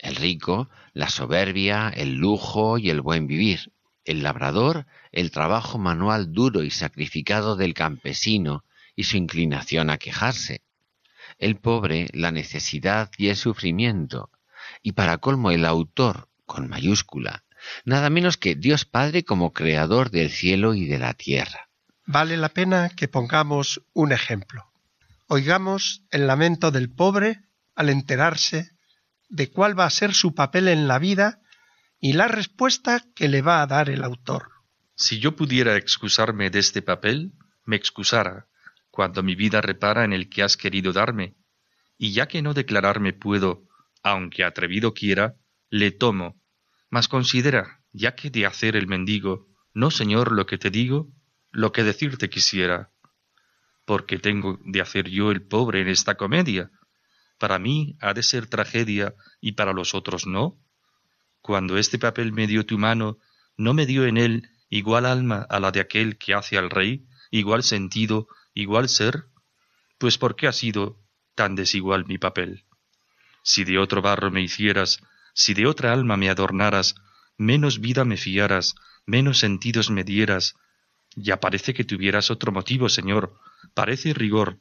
el 0.05 0.17
rico, 0.17 0.69
la 0.93 1.09
soberbia, 1.09 1.89
el 1.89 2.15
lujo 2.15 2.79
y 2.79 2.91
el 2.91 3.01
buen 3.01 3.27
vivir, 3.27 3.73
el 4.05 4.23
labrador, 4.23 4.87
el 5.13 5.31
trabajo 5.31 5.79
manual 5.79 6.33
duro 6.33 6.63
y 6.63 6.71
sacrificado 6.71 7.57
del 7.57 7.75
campesino 7.75 8.65
y 8.97 9.05
su 9.05 9.17
inclinación 9.17 9.91
a 9.91 9.99
quejarse, 9.99 10.63
el 11.39 11.57
pobre, 11.57 12.09
la 12.13 12.31
necesidad 12.31 13.11
y 13.19 13.29
el 13.29 13.37
sufrimiento, 13.37 14.31
y 14.83 14.93
para 14.93 15.19
colmo 15.19 15.51
el 15.51 15.65
autor, 15.65 16.29
con 16.47 16.69
mayúscula, 16.69 17.45
nada 17.85 18.11
menos 18.11 18.37
que 18.37 18.55
Dios 18.55 18.85
Padre 18.85 19.25
como 19.25 19.53
creador 19.53 20.11
del 20.11 20.31
cielo 20.31 20.75
y 20.75 20.87
de 20.87 20.99
la 20.99 21.15
tierra. 21.15 21.69
Vale 22.07 22.37
la 22.37 22.51
pena 22.51 22.91
que 22.91 23.09
pongamos 23.09 23.83
un 23.95 24.13
ejemplo. 24.13 24.71
Oigamos 25.27 26.03
el 26.11 26.27
lamento 26.27 26.71
del 26.71 26.91
pobre 26.91 27.41
al 27.75 27.89
enterarse 27.89 28.71
de 29.31 29.51
cuál 29.51 29.79
va 29.79 29.87
a 29.87 29.91
ser 29.91 30.13
su 30.13 30.35
papel 30.35 30.69
en 30.69 30.87
la 30.87 30.99
vida 30.99 31.41
y 32.05 32.13
la 32.13 32.29
respuesta 32.29 33.03
que 33.15 33.29
le 33.29 33.41
va 33.41 33.63
a 33.63 33.67
dar 33.67 33.89
el 33.89 34.05
autor. 34.05 34.51
Si 34.95 35.21
yo 35.21 35.37
pudiera 35.37 35.79
excusarme 35.79 36.51
de 36.51 36.59
este 36.59 36.83
papel, 36.83 37.33
me 37.65 37.77
excusara, 37.77 38.47
cuando 38.91 39.23
mi 39.23 39.35
vida 39.35 39.63
repara 39.63 40.05
en 40.05 40.13
el 40.13 40.29
que 40.29 40.43
has 40.43 40.59
querido 40.59 40.93
darme, 40.93 41.35
y 41.97 42.13
ya 42.13 42.29
que 42.29 42.43
no 42.43 42.53
declararme 42.53 43.15
puedo, 43.15 43.67
aunque 44.03 44.45
atrevido 44.45 44.93
quiera, 44.93 45.37
le 45.71 45.93
tomo. 45.93 46.39
Mas 46.91 47.09
considera, 47.09 47.81
ya 47.91 48.15
que 48.15 48.29
de 48.29 48.45
hacer 48.45 48.77
el 48.77 48.87
mendigo, 48.87 49.49
no 49.73 49.91
señor 49.91 50.31
lo 50.33 50.45
que 50.45 50.59
te 50.59 50.69
digo, 50.69 51.09
lo 51.53 51.73
que 51.73 51.85
decirte 51.85 52.29
quisiera. 52.29 52.91
Porque 53.87 54.19
tengo 54.19 54.61
de 54.67 54.83
hacer 54.83 55.09
yo 55.09 55.31
el 55.31 55.41
pobre 55.41 55.81
en 55.81 55.89
esta 55.89 56.17
comedia, 56.17 56.71
para 57.39 57.59
mí 57.59 57.97
ha 58.03 58.13
de 58.13 58.23
ser 58.23 58.47
tragedia 58.47 59.15
y 59.41 59.53
para 59.53 59.73
los 59.73 59.95
otros 59.95 60.27
no? 60.27 60.61
Cuando 61.45 61.77
este 61.77 61.99
papel 61.99 62.33
me 62.33 62.47
dio 62.47 62.65
tu 62.65 62.79
mano, 62.79 63.19
¿no 63.59 63.75
me 63.75 63.85
dio 63.85 64.07
en 64.07 64.17
él 64.17 64.49
igual 64.71 65.05
alma 65.05 65.47
a 65.51 65.61
la 65.61 65.73
de 65.73 65.81
aquel 65.81 66.17
que 66.17 66.33
hace 66.33 66.57
al 66.57 66.71
rey, 66.71 67.05
igual 67.31 67.63
sentido, 67.63 68.29
igual 68.55 68.89
ser? 68.89 69.27
Pues 69.99 70.17
porque 70.17 70.47
ha 70.47 70.53
sido, 70.53 70.97
tan 71.35 71.55
desigual 71.55 72.07
mi 72.07 72.17
papel. 72.17 72.65
Si 73.43 73.65
de 73.65 73.77
otro 73.77 74.01
barro 74.01 74.31
me 74.31 74.41
hicieras, 74.41 75.03
si 75.35 75.53
de 75.53 75.67
otra 75.67 75.93
alma 75.93 76.17
me 76.17 76.31
adornaras, 76.31 76.95
menos 77.37 77.79
vida 77.79 78.07
me 78.07 78.17
fiaras, 78.17 78.75
menos 79.05 79.39
sentidos 79.39 79.91
me 79.91 80.03
dieras. 80.03 80.55
Ya 81.15 81.41
parece 81.41 81.75
que 81.75 81.85
tuvieras 81.85 82.31
otro 82.31 82.53
motivo, 82.53 82.89
Señor, 82.89 83.39
parece 83.75 84.15
rigor, 84.15 84.61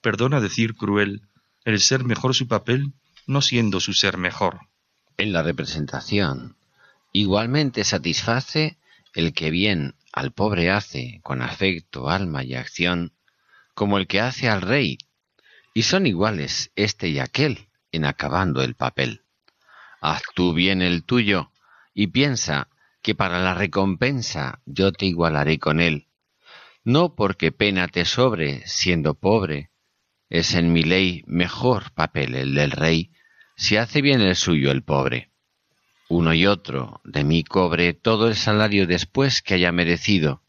perdona 0.00 0.40
decir 0.40 0.74
cruel, 0.74 1.28
el 1.64 1.78
ser 1.78 2.02
mejor 2.02 2.34
su 2.34 2.48
papel, 2.48 2.92
no 3.28 3.40
siendo 3.40 3.78
su 3.78 3.92
ser 3.92 4.18
mejor. 4.18 4.62
En 5.16 5.32
la 5.32 5.42
representación, 5.42 6.56
igualmente 7.12 7.84
satisface 7.84 8.78
el 9.14 9.32
que 9.32 9.50
bien 9.50 9.94
al 10.12 10.32
pobre 10.32 10.70
hace 10.70 11.20
con 11.22 11.40
afecto, 11.40 12.10
alma 12.10 12.42
y 12.42 12.54
acción, 12.54 13.12
como 13.74 13.98
el 13.98 14.08
que 14.08 14.20
hace 14.20 14.48
al 14.48 14.60
rey, 14.60 14.98
y 15.72 15.82
son 15.82 16.06
iguales 16.06 16.72
este 16.74 17.08
y 17.08 17.20
aquel 17.20 17.68
en 17.92 18.04
acabando 18.04 18.62
el 18.62 18.74
papel. 18.74 19.22
Haz 20.00 20.22
tú 20.34 20.52
bien 20.52 20.82
el 20.82 21.04
tuyo, 21.04 21.52
y 21.94 22.08
piensa 22.08 22.68
que 23.00 23.14
para 23.14 23.38
la 23.38 23.54
recompensa 23.54 24.60
yo 24.66 24.92
te 24.92 25.06
igualaré 25.06 25.60
con 25.60 25.80
él, 25.80 26.08
no 26.82 27.14
porque 27.14 27.52
pena 27.52 27.86
te 27.86 28.04
sobre 28.04 28.66
siendo 28.66 29.14
pobre, 29.14 29.70
es 30.28 30.54
en 30.54 30.72
mi 30.72 30.82
ley 30.82 31.22
mejor 31.26 31.92
papel 31.92 32.34
el 32.34 32.54
del 32.54 32.72
rey, 32.72 33.12
si 33.56 33.76
hace 33.76 34.02
bien 34.02 34.20
el 34.20 34.36
suyo 34.36 34.70
el 34.70 34.82
pobre. 34.82 35.30
Uno 36.08 36.34
y 36.34 36.46
otro 36.46 37.00
de 37.04 37.24
mí 37.24 37.44
cobre 37.44 37.94
todo 37.94 38.28
el 38.28 38.36
salario 38.36 38.86
después 38.86 39.42
que 39.42 39.54
haya 39.54 39.72
merecido, 39.72 40.42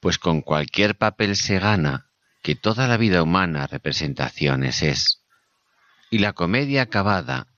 pues 0.00 0.18
con 0.18 0.40
cualquier 0.40 0.96
papel 0.96 1.36
se 1.36 1.58
gana, 1.58 2.10
que 2.42 2.54
toda 2.54 2.88
la 2.88 2.96
vida 2.96 3.22
humana 3.22 3.66
representaciones 3.66 4.82
es. 4.82 5.22
Y 6.10 6.18
la 6.18 6.32
comedia 6.32 6.82
acabada 6.82 7.48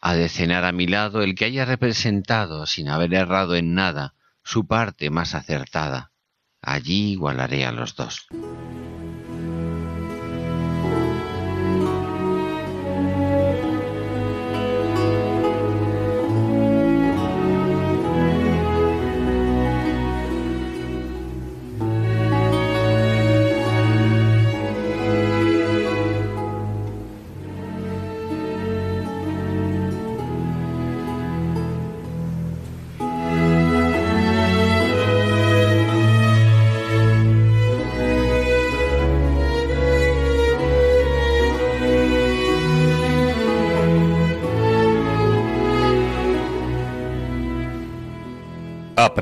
ha 0.00 0.14
de 0.14 0.28
cenar 0.28 0.64
a 0.64 0.72
mi 0.72 0.86
lado 0.86 1.22
el 1.22 1.34
que 1.34 1.46
haya 1.46 1.64
representado, 1.64 2.66
sin 2.66 2.88
haber 2.88 3.14
errado 3.14 3.56
en 3.56 3.74
nada, 3.74 4.14
su 4.44 4.66
parte 4.66 5.10
más 5.10 5.34
acertada. 5.34 6.12
Allí 6.62 7.12
igualaré 7.12 7.64
a 7.64 7.72
los 7.72 7.96
dos. 7.96 8.26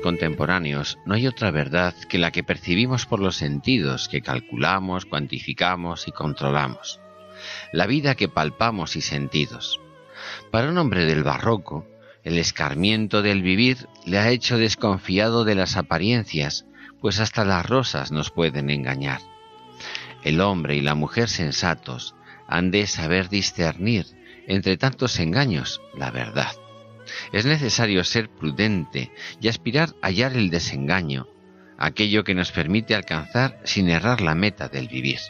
Contemporáneos 0.00 0.98
no 1.04 1.14
hay 1.14 1.26
otra 1.26 1.50
verdad 1.50 1.94
que 2.08 2.18
la 2.18 2.30
que 2.30 2.42
percibimos 2.42 3.06
por 3.06 3.20
los 3.20 3.36
sentidos 3.36 4.08
que 4.08 4.22
calculamos, 4.22 5.06
cuantificamos 5.06 6.08
y 6.08 6.12
controlamos. 6.12 7.00
La 7.72 7.86
vida 7.86 8.14
que 8.14 8.28
palpamos 8.28 8.96
y 8.96 9.00
sentidos. 9.00 9.80
Para 10.50 10.68
un 10.68 10.78
hombre 10.78 11.04
del 11.04 11.22
barroco, 11.22 11.86
el 12.24 12.38
escarmiento 12.38 13.22
del 13.22 13.42
vivir 13.42 13.88
le 14.04 14.18
ha 14.18 14.30
hecho 14.30 14.58
desconfiado 14.58 15.44
de 15.44 15.54
las 15.54 15.76
apariencias, 15.76 16.66
pues 17.00 17.20
hasta 17.20 17.44
las 17.44 17.64
rosas 17.64 18.10
nos 18.10 18.30
pueden 18.30 18.70
engañar. 18.70 19.20
El 20.24 20.40
hombre 20.40 20.76
y 20.76 20.80
la 20.80 20.94
mujer 20.94 21.28
sensatos 21.28 22.14
han 22.46 22.70
de 22.70 22.86
saber 22.86 23.28
discernir 23.28 24.06
entre 24.46 24.76
tantos 24.76 25.18
engaños 25.20 25.80
la 25.94 26.10
verdad. 26.10 26.52
Es 27.32 27.46
necesario 27.46 28.04
ser 28.04 28.28
prudente 28.28 29.12
y 29.40 29.48
aspirar 29.48 29.94
a 30.02 30.08
hallar 30.08 30.32
el 30.36 30.50
desengaño, 30.50 31.28
aquello 31.78 32.24
que 32.24 32.34
nos 32.34 32.52
permite 32.52 32.94
alcanzar 32.94 33.60
sin 33.64 33.88
errar 33.88 34.20
la 34.20 34.34
meta 34.34 34.68
del 34.68 34.88
vivir. 34.88 35.20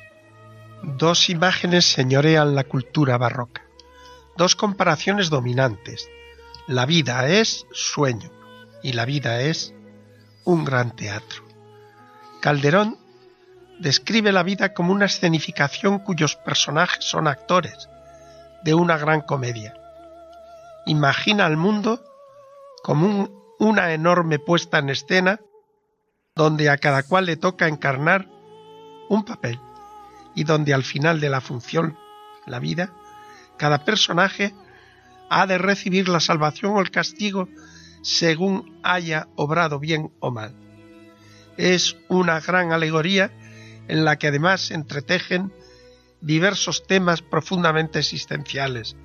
Dos 0.83 1.29
imágenes 1.29 1.85
señorean 1.85 2.55
la 2.55 2.65
cultura 2.65 3.19
barroca, 3.19 3.63
dos 4.37 4.57
comparaciones 4.57 5.31
dominantes. 5.31 6.09
La 6.67 6.87
vida 6.87 7.27
es 7.29 7.67
sueño 7.73 8.31
y 8.83 8.93
la 8.93 9.05
vida 9.05 9.41
es 9.41 9.75
un 10.45 10.65
gran 10.65 10.95
teatro. 10.95 11.45
Calderón 12.41 12.99
describe 13.81 14.33
la 14.33 14.43
vida 14.43 14.75
como 14.75 14.93
una 14.93 15.07
escenificación 15.07 15.99
cuyos 15.99 16.37
personajes 16.37 17.05
son 17.05 17.27
actores 17.27 17.89
de 18.63 18.75
una 18.75 18.99
gran 18.99 19.21
comedia 19.21 19.78
imagina 20.89 21.47
al 21.47 21.57
mundo 21.57 22.03
como 22.83 23.57
una 23.59 23.93
enorme 23.93 24.39
puesta 24.39 24.79
en 24.79 24.89
escena 24.89 25.41
donde 26.35 26.71
a 26.71 26.79
cada 26.79 27.03
cual 27.03 27.27
le 27.27 27.37
toca 27.37 27.69
encarnar 27.69 28.29
un 29.09 29.25
papel 29.25 29.61
y 30.35 30.45
donde 30.45 30.73
al 30.73 30.85
final 30.85 31.21
de 31.21 31.31
la 31.31 31.41
función, 31.41 31.99
la 32.47 32.59
vida, 32.59 32.93
cada 33.57 33.85
personaje 33.85 34.55
ha 35.29 35.47
de 35.47 35.59
recibir 35.59 36.09
la 36.09 36.21
salvación 36.21 36.77
o 36.77 36.81
el 36.81 36.91
castigo 36.91 37.49
según 38.03 38.79
haya 38.83 39.29
obrado 39.35 39.79
bien 39.79 40.13
o 40.21 40.31
mal. 40.31 40.55
Es 41.57 41.97
una 42.09 42.41
gran 42.41 42.73
alegoría 42.73 43.33
en 43.89 44.05
la 44.05 44.17
que 44.17 44.29
además 44.29 44.63
se 44.63 44.75
entretejen 44.75 45.53
diversos 46.21 46.87
temas 46.87 47.21
profundamente 47.21 47.99
existenciales, 47.99 48.97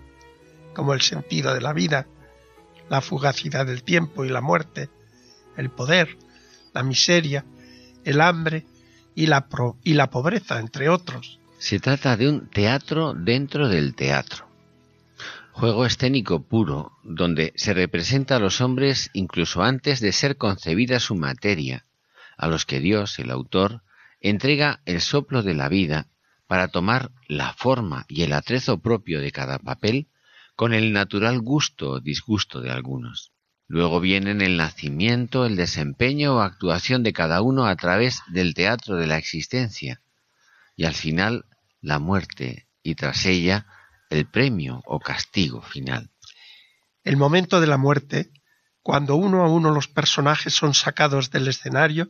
como 0.73 0.93
el 0.93 1.01
sentido 1.01 1.53
de 1.53 1.61
la 1.61 1.73
vida, 1.73 2.07
la 2.89 3.01
fugacidad 3.01 3.65
del 3.65 3.83
tiempo 3.83 4.25
y 4.25 4.29
la 4.29 4.41
muerte, 4.41 4.89
el 5.57 5.69
poder, 5.69 6.17
la 6.73 6.83
miseria, 6.83 7.45
el 8.03 8.21
hambre 8.21 8.65
y 9.15 9.27
la, 9.27 9.47
y 9.83 9.93
la 9.93 10.09
pobreza, 10.09 10.59
entre 10.59 10.89
otros. 10.89 11.39
Se 11.57 11.79
trata 11.79 12.17
de 12.17 12.27
un 12.27 12.49
teatro 12.49 13.13
dentro 13.13 13.69
del 13.69 13.95
teatro. 13.95 14.47
Juego 15.53 15.85
escénico 15.85 16.41
puro, 16.41 16.93
donde 17.03 17.53
se 17.55 17.73
representa 17.73 18.37
a 18.37 18.39
los 18.39 18.59
hombres 18.59 19.11
incluso 19.13 19.61
antes 19.61 19.99
de 19.99 20.11
ser 20.11 20.37
concebida 20.37 20.99
su 20.99 21.15
materia, 21.15 21.85
a 22.37 22.47
los 22.47 22.65
que 22.65 22.79
Dios, 22.79 23.19
el 23.19 23.29
autor, 23.29 23.83
entrega 24.19 24.81
el 24.85 24.99
soplo 24.99 25.43
de 25.43 25.53
la 25.53 25.69
vida 25.69 26.07
para 26.47 26.69
tomar 26.69 27.11
la 27.27 27.53
forma 27.53 28.05
y 28.07 28.23
el 28.23 28.33
atrezo 28.33 28.79
propio 28.79 29.21
de 29.21 29.31
cada 29.31 29.59
papel 29.59 30.07
con 30.55 30.73
el 30.73 30.93
natural 30.93 31.39
gusto 31.39 31.91
o 31.91 31.99
disgusto 31.99 32.61
de 32.61 32.71
algunos. 32.71 33.33
Luego 33.67 33.99
vienen 33.99 34.41
el 34.41 34.57
nacimiento, 34.57 35.45
el 35.45 35.55
desempeño 35.55 36.35
o 36.35 36.39
actuación 36.41 37.03
de 37.03 37.13
cada 37.13 37.41
uno 37.41 37.65
a 37.65 37.75
través 37.75 38.21
del 38.27 38.53
teatro 38.53 38.95
de 38.97 39.07
la 39.07 39.17
existencia, 39.17 40.01
y 40.75 40.85
al 40.85 40.93
final 40.93 41.45
la 41.81 41.99
muerte, 41.99 42.67
y 42.81 42.95
tras 42.95 43.25
ella 43.25 43.65
el 44.09 44.29
premio 44.29 44.81
o 44.85 44.99
castigo 44.99 45.61
final. 45.61 46.11
El 47.03 47.17
momento 47.17 47.59
de 47.59 47.67
la 47.67 47.77
muerte, 47.77 48.31
cuando 48.81 49.15
uno 49.15 49.43
a 49.43 49.49
uno 49.49 49.71
los 49.71 49.87
personajes 49.87 50.53
son 50.53 50.73
sacados 50.73 51.31
del 51.31 51.47
escenario, 51.47 52.09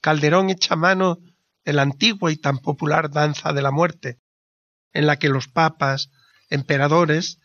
Calderón 0.00 0.50
echa 0.50 0.76
mano 0.76 1.18
de 1.64 1.72
la 1.72 1.82
antigua 1.82 2.30
y 2.30 2.36
tan 2.36 2.58
popular 2.58 3.10
danza 3.10 3.52
de 3.52 3.62
la 3.62 3.70
muerte, 3.70 4.20
en 4.92 5.06
la 5.06 5.18
que 5.18 5.30
los 5.30 5.48
papas, 5.48 6.10
emperadores, 6.50 7.40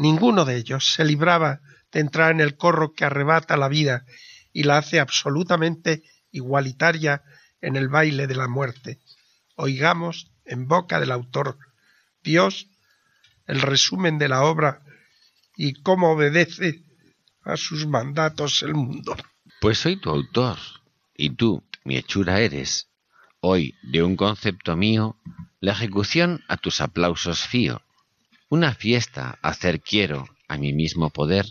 Ninguno 0.00 0.46
de 0.46 0.56
ellos 0.56 0.94
se 0.94 1.04
libraba 1.04 1.60
de 1.92 2.00
entrar 2.00 2.30
en 2.30 2.40
el 2.40 2.56
corro 2.56 2.94
que 2.94 3.04
arrebata 3.04 3.58
la 3.58 3.68
vida 3.68 4.06
y 4.50 4.62
la 4.62 4.78
hace 4.78 4.98
absolutamente 4.98 6.02
igualitaria 6.30 7.22
en 7.60 7.76
el 7.76 7.90
baile 7.90 8.26
de 8.26 8.34
la 8.34 8.48
muerte. 8.48 8.98
Oigamos 9.56 10.32
en 10.46 10.66
boca 10.66 11.00
del 11.00 11.12
autor 11.12 11.58
Dios 12.22 12.68
el 13.46 13.60
resumen 13.60 14.16
de 14.16 14.30
la 14.30 14.44
obra 14.44 14.80
y 15.54 15.74
cómo 15.82 16.12
obedece 16.12 16.82
a 17.42 17.58
sus 17.58 17.86
mandatos 17.86 18.62
el 18.62 18.72
mundo. 18.72 19.14
Pues 19.60 19.80
soy 19.80 19.96
tu 19.96 20.08
autor, 20.08 20.56
y 21.14 21.28
tú, 21.28 21.62
mi 21.84 21.98
hechura 21.98 22.40
eres. 22.40 22.88
Hoy, 23.40 23.74
de 23.82 24.02
un 24.02 24.16
concepto 24.16 24.76
mío, 24.76 25.18
la 25.60 25.72
ejecución 25.72 26.42
a 26.48 26.56
tus 26.56 26.80
aplausos 26.80 27.46
fío. 27.46 27.82
Una 28.50 28.74
fiesta 28.74 29.38
hacer 29.42 29.80
quiero 29.80 30.28
a 30.48 30.56
mi 30.56 30.72
mismo 30.72 31.10
poder, 31.10 31.46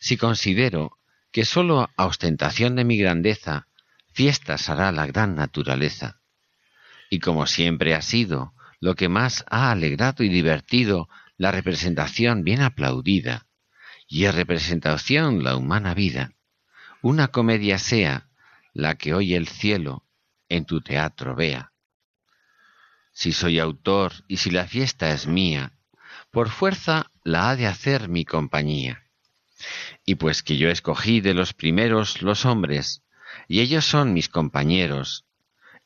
si 0.00 0.16
considero 0.16 0.98
que 1.30 1.44
sólo 1.44 1.88
a 1.96 2.06
ostentación 2.06 2.74
de 2.74 2.84
mi 2.84 2.98
grandeza 2.98 3.68
fiestas 4.12 4.68
hará 4.68 4.90
la 4.90 5.06
gran 5.06 5.36
naturaleza. 5.36 6.20
Y 7.08 7.20
como 7.20 7.46
siempre 7.46 7.94
ha 7.94 8.02
sido 8.02 8.52
lo 8.80 8.96
que 8.96 9.08
más 9.08 9.44
ha 9.48 9.70
alegrado 9.70 10.24
y 10.24 10.28
divertido 10.28 11.08
la 11.36 11.52
representación 11.52 12.42
bien 12.42 12.62
aplaudida, 12.62 13.46
y 14.08 14.24
es 14.24 14.34
representación 14.34 15.44
la 15.44 15.56
humana 15.56 15.94
vida, 15.94 16.32
una 17.00 17.28
comedia 17.28 17.78
sea 17.78 18.28
la 18.72 18.96
que 18.96 19.14
hoy 19.14 19.34
el 19.34 19.46
cielo 19.46 20.04
en 20.48 20.64
tu 20.64 20.80
teatro 20.80 21.36
vea. 21.36 21.70
Si 23.12 23.30
soy 23.30 23.60
autor 23.60 24.12
y 24.26 24.38
si 24.38 24.50
la 24.50 24.66
fiesta 24.66 25.12
es 25.12 25.28
mía, 25.28 25.73
por 26.34 26.50
fuerza 26.50 27.12
la 27.22 27.48
ha 27.48 27.56
de 27.56 27.68
hacer 27.68 28.08
mi 28.08 28.24
compañía. 28.24 29.04
Y 30.04 30.16
pues 30.16 30.42
que 30.42 30.56
yo 30.56 30.68
escogí 30.68 31.20
de 31.20 31.32
los 31.32 31.54
primeros 31.54 32.22
los 32.22 32.44
hombres, 32.44 33.04
y 33.46 33.60
ellos 33.60 33.84
son 33.84 34.12
mis 34.12 34.28
compañeros, 34.28 35.24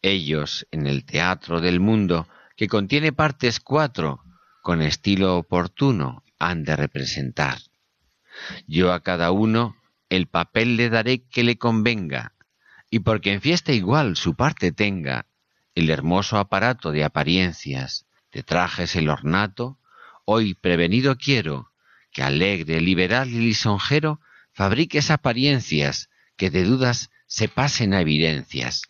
ellos 0.00 0.66
en 0.70 0.87
el 0.87 1.04
teatro 1.04 1.61
del 1.61 1.80
mundo, 1.80 2.26
que 2.56 2.66
contiene 2.66 3.12
partes 3.12 3.61
cuatro, 3.61 4.24
con 4.62 4.80
estilo 4.80 5.37
oportuno, 5.37 6.24
han 6.38 6.64
de 6.64 6.76
representar. 6.76 7.58
Yo 8.66 8.94
a 8.94 9.02
cada 9.02 9.32
uno 9.32 9.76
el 10.08 10.28
papel 10.28 10.76
le 10.76 10.88
daré 10.88 11.28
que 11.28 11.44
le 11.44 11.58
convenga, 11.58 12.32
y 12.88 13.00
porque 13.00 13.34
en 13.34 13.42
fiesta 13.42 13.72
igual 13.72 14.16
su 14.16 14.34
parte 14.34 14.72
tenga, 14.72 15.26
el 15.74 15.90
hermoso 15.90 16.38
aparato 16.38 16.90
de 16.90 17.04
apariencias, 17.04 18.06
de 18.32 18.42
trajes 18.42 18.96
el 18.96 19.11
ornato, 19.11 19.78
hoy 20.31 20.53
prevenido 20.53 21.17
quiero, 21.17 21.73
que 22.12 22.23
alegre, 22.23 22.83
liberal 22.83 23.31
y 23.31 23.38
lisonjero 23.38 24.21
fabriques 24.53 25.11
apariencias 25.11 26.11
que 26.37 26.51
de 26.51 26.64
dudas 26.64 27.09
se 27.27 27.49
pasen 27.49 27.95
a 27.95 28.03
evidencias. 28.03 28.83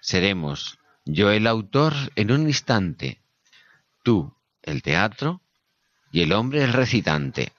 Seremos 0.00 0.78
yo 1.04 1.30
el 1.30 1.46
autor 1.48 1.92
en 2.16 2.32
un 2.32 2.46
instante, 2.46 3.20
tú 4.02 4.34
el 4.62 4.80
teatro 4.80 5.42
y 6.10 6.22
el 6.22 6.32
hombre 6.32 6.64
el 6.64 6.72
recitante. 6.72 7.52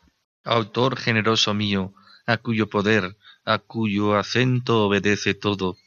Autor 0.43 0.97
generoso 0.97 1.53
mío, 1.53 1.93
a 2.25 2.37
cuyo 2.37 2.71
poder, 2.71 3.17
a 3.45 3.59
cuyo 3.59 4.15
acento 4.15 4.83
obedece 4.83 5.35
todo, 5.35 5.77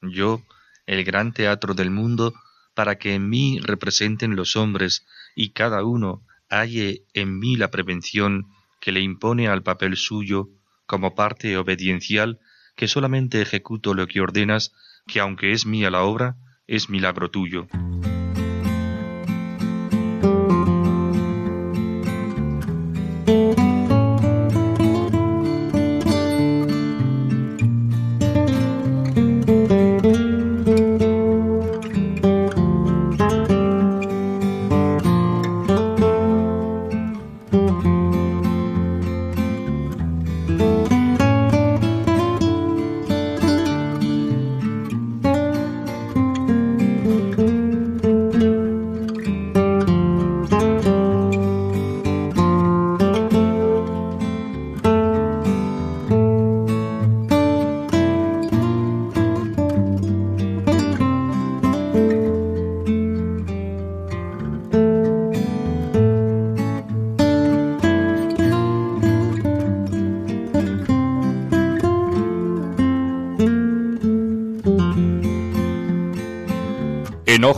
yo, 0.00 0.42
el 0.86 1.04
gran 1.04 1.34
teatro 1.34 1.74
del 1.74 1.90
mundo, 1.90 2.32
para 2.72 2.96
que 2.96 3.14
en 3.14 3.28
mí 3.28 3.60
representen 3.60 4.36
los 4.36 4.56
hombres 4.56 5.04
y 5.36 5.50
cada 5.50 5.84
uno 5.84 6.22
halle 6.52 7.06
en 7.14 7.38
mí 7.38 7.56
la 7.56 7.70
prevención 7.70 8.46
que 8.80 8.92
le 8.92 9.00
impone 9.00 9.48
al 9.48 9.62
papel 9.62 9.96
suyo 9.96 10.50
como 10.86 11.14
parte 11.14 11.56
obediencial 11.56 12.38
que 12.76 12.88
solamente 12.88 13.40
ejecuto 13.40 13.94
lo 13.94 14.06
que 14.06 14.20
ordenas, 14.20 14.72
que 15.06 15.20
aunque 15.20 15.52
es 15.52 15.66
mía 15.66 15.90
la 15.90 16.02
obra, 16.02 16.36
es 16.66 16.88
milagro 16.88 17.30
tuyo. 17.30 17.66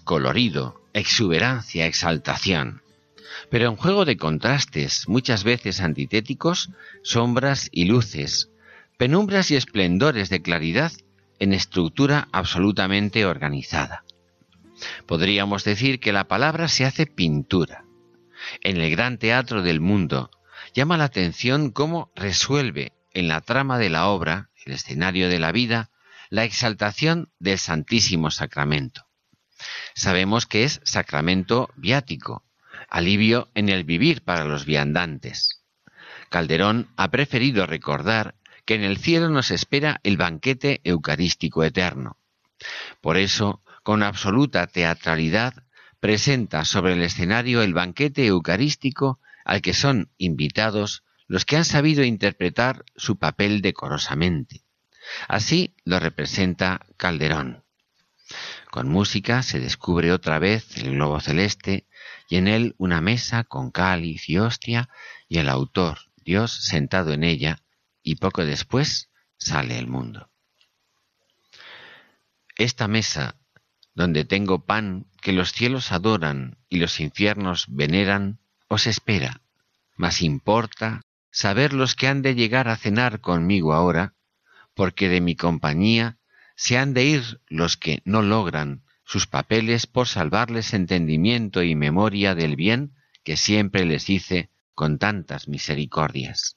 Colorido, 0.00 0.82
exuberancia, 0.92 1.86
exaltación. 1.86 2.82
Pero 3.50 3.68
en 3.68 3.76
juego 3.76 4.04
de 4.04 4.16
contrastes, 4.16 5.08
muchas 5.08 5.44
veces 5.44 5.80
antitéticos, 5.80 6.70
sombras 7.02 7.68
y 7.72 7.84
luces, 7.84 8.50
penumbras 8.96 9.50
y 9.50 9.56
esplendores 9.56 10.28
de 10.28 10.42
claridad 10.42 10.92
en 11.38 11.52
estructura 11.52 12.28
absolutamente 12.32 13.24
organizada. 13.24 14.04
Podríamos 15.06 15.64
decir 15.64 16.00
que 16.00 16.12
la 16.12 16.28
palabra 16.28 16.68
se 16.68 16.84
hace 16.84 17.06
pintura. 17.06 17.84
En 18.62 18.80
el 18.80 18.90
gran 18.90 19.18
teatro 19.18 19.62
del 19.62 19.80
mundo 19.80 20.30
llama 20.74 20.96
la 20.96 21.04
atención 21.04 21.70
cómo 21.70 22.10
resuelve 22.14 22.92
en 23.12 23.28
la 23.28 23.40
trama 23.40 23.78
de 23.78 23.90
la 23.90 24.08
obra, 24.08 24.50
el 24.64 24.74
escenario 24.74 25.28
de 25.28 25.38
la 25.38 25.52
vida, 25.52 25.90
la 26.30 26.44
exaltación 26.44 27.30
del 27.38 27.58
Santísimo 27.58 28.30
Sacramento. 28.30 29.07
Sabemos 29.98 30.46
que 30.46 30.62
es 30.62 30.80
sacramento 30.84 31.70
viático, 31.74 32.44
alivio 32.88 33.48
en 33.56 33.68
el 33.68 33.82
vivir 33.82 34.22
para 34.22 34.44
los 34.44 34.64
viandantes. 34.64 35.64
Calderón 36.28 36.86
ha 36.96 37.10
preferido 37.10 37.66
recordar 37.66 38.36
que 38.64 38.76
en 38.76 38.84
el 38.84 38.98
cielo 38.98 39.28
nos 39.28 39.50
espera 39.50 39.98
el 40.04 40.16
banquete 40.16 40.80
eucarístico 40.84 41.64
eterno. 41.64 42.16
Por 43.00 43.16
eso, 43.16 43.60
con 43.82 44.04
absoluta 44.04 44.68
teatralidad, 44.68 45.64
presenta 45.98 46.64
sobre 46.64 46.92
el 46.92 47.02
escenario 47.02 47.60
el 47.60 47.74
banquete 47.74 48.24
eucarístico 48.24 49.18
al 49.44 49.62
que 49.62 49.74
son 49.74 50.12
invitados 50.16 51.02
los 51.26 51.44
que 51.44 51.56
han 51.56 51.64
sabido 51.64 52.04
interpretar 52.04 52.84
su 52.94 53.18
papel 53.18 53.62
decorosamente. 53.62 54.62
Así 55.26 55.74
lo 55.84 55.98
representa 55.98 56.86
Calderón. 56.96 57.64
Con 58.70 58.88
música 58.88 59.42
se 59.42 59.60
descubre 59.60 60.12
otra 60.12 60.38
vez 60.38 60.76
el 60.78 60.92
globo 60.92 61.20
celeste 61.20 61.86
y 62.28 62.36
en 62.36 62.48
él 62.48 62.74
una 62.78 63.00
mesa 63.00 63.44
con 63.44 63.70
cáliz 63.70 64.28
y 64.28 64.38
hostia 64.38 64.88
y 65.28 65.38
el 65.38 65.48
autor, 65.48 65.98
Dios, 66.16 66.52
sentado 66.52 67.12
en 67.12 67.24
ella 67.24 67.62
y 68.02 68.16
poco 68.16 68.44
después 68.44 69.10
sale 69.38 69.78
el 69.78 69.86
mundo. 69.86 70.30
Esta 72.56 72.88
mesa 72.88 73.36
donde 73.94 74.24
tengo 74.24 74.64
pan 74.64 75.06
que 75.20 75.32
los 75.32 75.52
cielos 75.52 75.90
adoran 75.90 76.58
y 76.68 76.78
los 76.78 77.00
infiernos 77.00 77.66
veneran, 77.68 78.38
os 78.68 78.86
espera. 78.86 79.40
Mas 79.96 80.22
importa 80.22 81.02
saber 81.32 81.72
los 81.72 81.96
que 81.96 82.06
han 82.06 82.22
de 82.22 82.36
llegar 82.36 82.68
a 82.68 82.76
cenar 82.76 83.20
conmigo 83.20 83.72
ahora, 83.72 84.14
porque 84.74 85.08
de 85.08 85.20
mi 85.20 85.34
compañía 85.34 86.17
se 86.58 86.76
han 86.76 86.92
de 86.92 87.04
ir 87.04 87.40
los 87.46 87.76
que 87.76 88.02
no 88.04 88.20
logran 88.20 88.82
sus 89.04 89.28
papeles 89.28 89.86
por 89.86 90.08
salvarles 90.08 90.74
entendimiento 90.74 91.62
y 91.62 91.76
memoria 91.76 92.34
del 92.34 92.56
bien 92.56 92.96
que 93.22 93.36
siempre 93.36 93.84
les 93.84 94.10
hice 94.10 94.50
con 94.74 94.98
tantas 94.98 95.46
misericordias. 95.46 96.56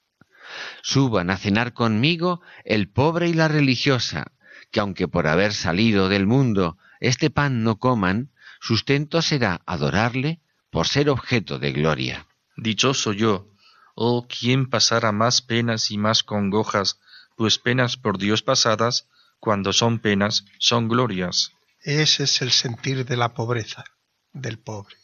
Suban 0.81 1.29
a 1.29 1.37
cenar 1.37 1.73
conmigo 1.73 2.41
el 2.65 2.89
pobre 2.89 3.29
y 3.29 3.33
la 3.33 3.47
religiosa, 3.47 4.31
que 4.71 4.79
aunque 4.79 5.07
por 5.07 5.27
haber 5.27 5.53
salido 5.53 6.09
del 6.09 6.25
mundo 6.25 6.79
este 6.99 7.29
pan 7.29 7.63
no 7.63 7.77
coman, 7.77 8.31
sustento 8.59 9.21
será 9.21 9.61
adorarle 9.67 10.39
por 10.71 10.87
ser 10.87 11.11
objeto 11.11 11.59
de 11.59 11.73
gloria. 11.73 12.25
Dichoso 12.57 13.13
yo, 13.13 13.53
oh 13.93 14.27
quien 14.27 14.67
pasara 14.67 15.11
más 15.11 15.43
penas 15.43 15.91
y 15.91 15.99
más 15.99 16.23
congojas, 16.23 16.99
pues 17.35 17.59
penas 17.59 17.97
por 17.97 18.17
Dios 18.17 18.41
pasadas, 18.41 19.07
cuando 19.41 19.73
son 19.73 19.97
penas, 19.97 20.45
son 20.59 20.87
glorias. 20.87 21.51
Ese 21.81 22.25
es 22.25 22.43
el 22.43 22.51
sentir 22.51 23.05
de 23.05 23.17
la 23.17 23.33
pobreza, 23.33 23.83
del 24.31 24.59
pobre. 24.59 24.95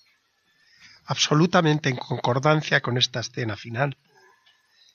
Absolutamente 1.05 1.89
en 1.89 1.97
concordancia 1.97 2.81
con 2.81 2.99
esta 2.99 3.19
escena 3.19 3.57
final, 3.57 3.97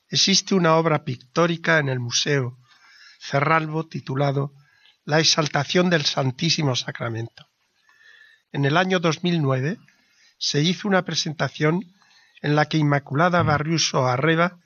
existe 0.08 0.54
una 0.54 0.76
obra 0.76 1.04
pictórica 1.04 1.80
en 1.80 1.88
el 1.88 1.98
Museo 1.98 2.56
Cerralbo 3.20 3.88
titulado 3.88 4.52
La 5.04 5.18
exaltación 5.18 5.90
del 5.90 6.04
Santísimo 6.04 6.76
Sacramento. 6.76 7.48
En 8.52 8.64
el 8.64 8.76
año 8.76 9.00
2009 9.00 9.76
se 10.38 10.60
hizo 10.60 10.86
una 10.86 11.04
presentación 11.04 11.92
en 12.42 12.54
la 12.54 12.66
que 12.66 12.78
Inmaculada 12.78 13.42
Barriuso 13.42 14.06
Arreba 14.06 14.60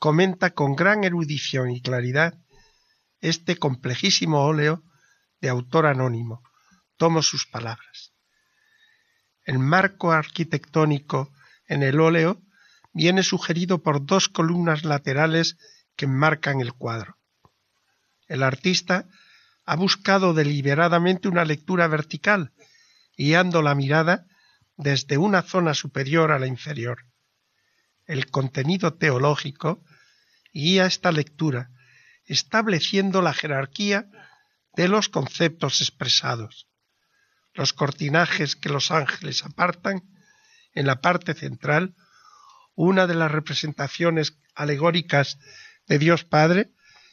comenta 0.00 0.50
con 0.50 0.74
gran 0.74 1.04
erudición 1.04 1.70
y 1.70 1.80
claridad 1.80 2.34
este 3.20 3.56
complejísimo 3.56 4.44
óleo 4.44 4.82
de 5.40 5.48
autor 5.48 5.86
anónimo. 5.86 6.42
Tomo 6.96 7.22
sus 7.22 7.46
palabras. 7.46 8.12
El 9.44 9.58
marco 9.58 10.12
arquitectónico 10.12 11.32
en 11.66 11.82
el 11.82 12.00
óleo 12.00 12.42
viene 12.92 13.22
sugerido 13.22 13.82
por 13.82 14.04
dos 14.04 14.28
columnas 14.28 14.84
laterales 14.84 15.56
que 15.96 16.06
enmarcan 16.06 16.60
el 16.60 16.72
cuadro. 16.72 17.16
El 18.26 18.42
artista 18.42 19.06
ha 19.64 19.76
buscado 19.76 20.34
deliberadamente 20.34 21.28
una 21.28 21.44
lectura 21.44 21.86
vertical, 21.88 22.52
guiando 23.16 23.62
la 23.62 23.74
mirada 23.74 24.26
desde 24.76 25.18
una 25.18 25.42
zona 25.42 25.74
superior 25.74 26.32
a 26.32 26.38
la 26.38 26.46
inferior. 26.46 27.04
El 28.06 28.30
contenido 28.30 28.94
teológico 28.94 29.84
guía 30.52 30.86
esta 30.86 31.12
lectura, 31.12 31.70
estableciendo 32.28 33.22
la 33.22 33.32
jerarquía 33.32 34.08
de 34.74 34.88
los 34.88 35.08
conceptos 35.08 35.80
expresados. 35.80 36.68
Los 37.54 37.72
cortinajes 37.72 38.54
que 38.54 38.68
los 38.68 38.90
ángeles 38.90 39.44
apartan 39.44 40.02
en 40.74 40.86
la 40.86 41.00
parte 41.00 41.34
central 41.34 41.96
una 42.74 43.08
de 43.08 43.16
las 43.16 43.32
representaciones 43.32 44.38
alegóricas 44.54 45.38
de 45.88 45.98
Dios 45.98 46.24
Padre, 46.24 46.70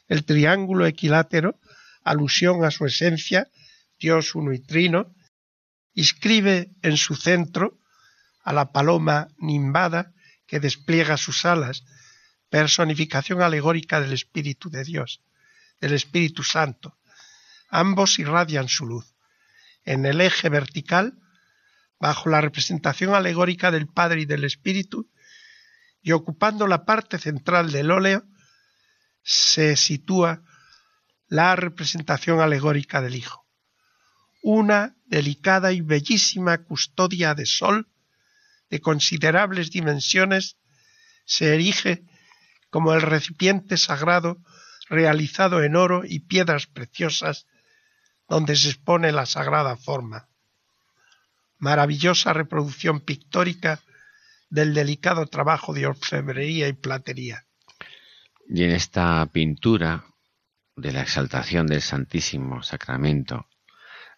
el 0.08 0.26
triángulo 0.26 0.86
equilátero, 0.86 1.60
alusión 2.04 2.64
a 2.64 2.70
su 2.70 2.86
esencia, 2.86 3.50
Dios 3.98 4.36
uno 4.36 4.54
y 4.54 4.60
trino, 4.60 5.16
inscribe 5.94 6.72
en 6.84 6.98
su 6.98 7.16
centro 7.16 7.80
a 8.44 8.54
la 8.54 8.72
paloma 8.72 9.30
nimbada 9.40 10.14
que 10.46 10.60
despliega 10.60 11.18
sus 11.18 11.46
alas, 11.46 11.84
personificación 12.50 13.42
alegórica 13.42 14.00
del 14.00 14.14
Espíritu 14.14 14.70
de 14.70 14.84
Dios, 14.84 15.22
del 15.80 15.94
Espíritu 15.94 16.44
Santo. 16.44 16.98
Ambos 17.70 18.20
irradian 18.20 18.68
su 18.68 18.86
luz. 18.86 19.16
En 19.84 20.06
el 20.06 20.22
eje 20.22 20.50
vertical, 20.50 21.20
bajo 22.00 22.30
la 22.30 22.42
representación 22.42 23.14
alegórica 23.14 23.72
del 23.72 23.88
Padre 23.88 24.22
y 24.22 24.26
del 24.26 24.44
Espíritu, 24.44 25.10
y 26.02 26.12
ocupando 26.12 26.68
la 26.68 26.86
parte 26.86 27.18
central 27.18 27.72
del 27.72 27.90
óleo 27.92 28.24
se 29.24 29.76
sitúa 29.76 30.44
la 31.28 31.56
representación 31.56 32.40
alegórica 32.40 33.02
del 33.02 33.16
Hijo. 33.16 33.48
Una 34.44 34.96
delicada 35.06 35.72
y 35.72 35.82
bellísima 35.82 36.64
custodia 36.64 37.34
de 37.34 37.48
sol 37.48 37.90
de 38.70 38.80
considerables 38.80 39.72
dimensiones 39.72 40.58
se 41.26 41.56
erige 41.56 42.06
como 42.76 42.94
el 42.94 43.04
recipiente 43.04 43.78
sagrado 43.78 44.38
realizado 44.90 45.64
en 45.64 45.78
oro 45.78 46.02
y 46.04 46.20
piedras 46.20 46.68
preciosas 46.68 47.48
donde 48.28 48.58
se 48.58 48.68
expone 48.68 49.14
la 49.14 49.26
sagrada 49.26 49.78
forma. 49.78 50.28
Maravillosa 51.58 52.34
reproducción 52.34 53.00
pictórica 53.00 53.80
del 54.50 54.74
delicado 54.74 55.26
trabajo 55.28 55.74
de 55.74 55.88
orfebrería 55.88 56.68
y 56.68 56.74
platería. 56.74 57.46
Y 58.50 58.66
en 58.66 58.72
esta 58.72 59.26
pintura 59.28 60.04
de 60.76 60.92
la 60.92 61.02
exaltación 61.02 61.68
del 61.68 61.82
Santísimo 61.82 62.62
Sacramento 62.62 63.48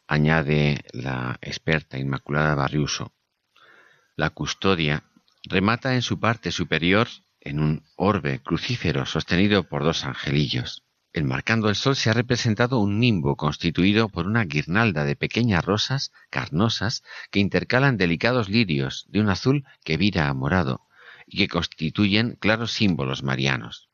añade 0.08 0.84
la 0.94 1.38
experta 1.42 2.00
Inmaculada 2.00 2.56
Barriuso, 2.56 3.14
la 4.16 4.32
custodia 4.32 5.04
remata 5.44 5.94
en 5.94 6.02
su 6.02 6.20
parte 6.20 6.52
superior 6.52 7.08
en 7.48 7.60
un 7.60 7.84
orbe 7.96 8.40
crucífero 8.40 9.06
sostenido 9.06 9.64
por 9.64 9.84
dos 9.84 10.06
angelillos. 10.06 10.84
Enmarcando 11.14 11.70
el 11.70 11.76
sol 11.76 11.96
se 11.96 12.10
ha 12.10 12.14
representado 12.14 12.80
un 12.80 13.00
nimbo 13.00 13.36
constituido 13.38 14.10
por 14.10 14.28
una 14.28 14.44
guirnalda 14.44 15.06
de 15.06 15.16
pequeñas 15.16 15.64
rosas 15.64 16.12
carnosas 16.30 17.04
que 17.32 17.40
intercalan 17.40 17.98
delicados 17.98 18.50
lirios 18.50 19.06
de 19.10 19.22
un 19.22 19.30
azul 19.30 19.66
que 19.84 19.98
vira 19.98 20.28
a 20.28 20.34
morado 20.34 20.82
y 21.26 21.38
que 21.38 21.48
constituyen 21.48 22.36
claros 22.40 22.74
símbolos 22.74 23.24
marianos. 23.24 23.90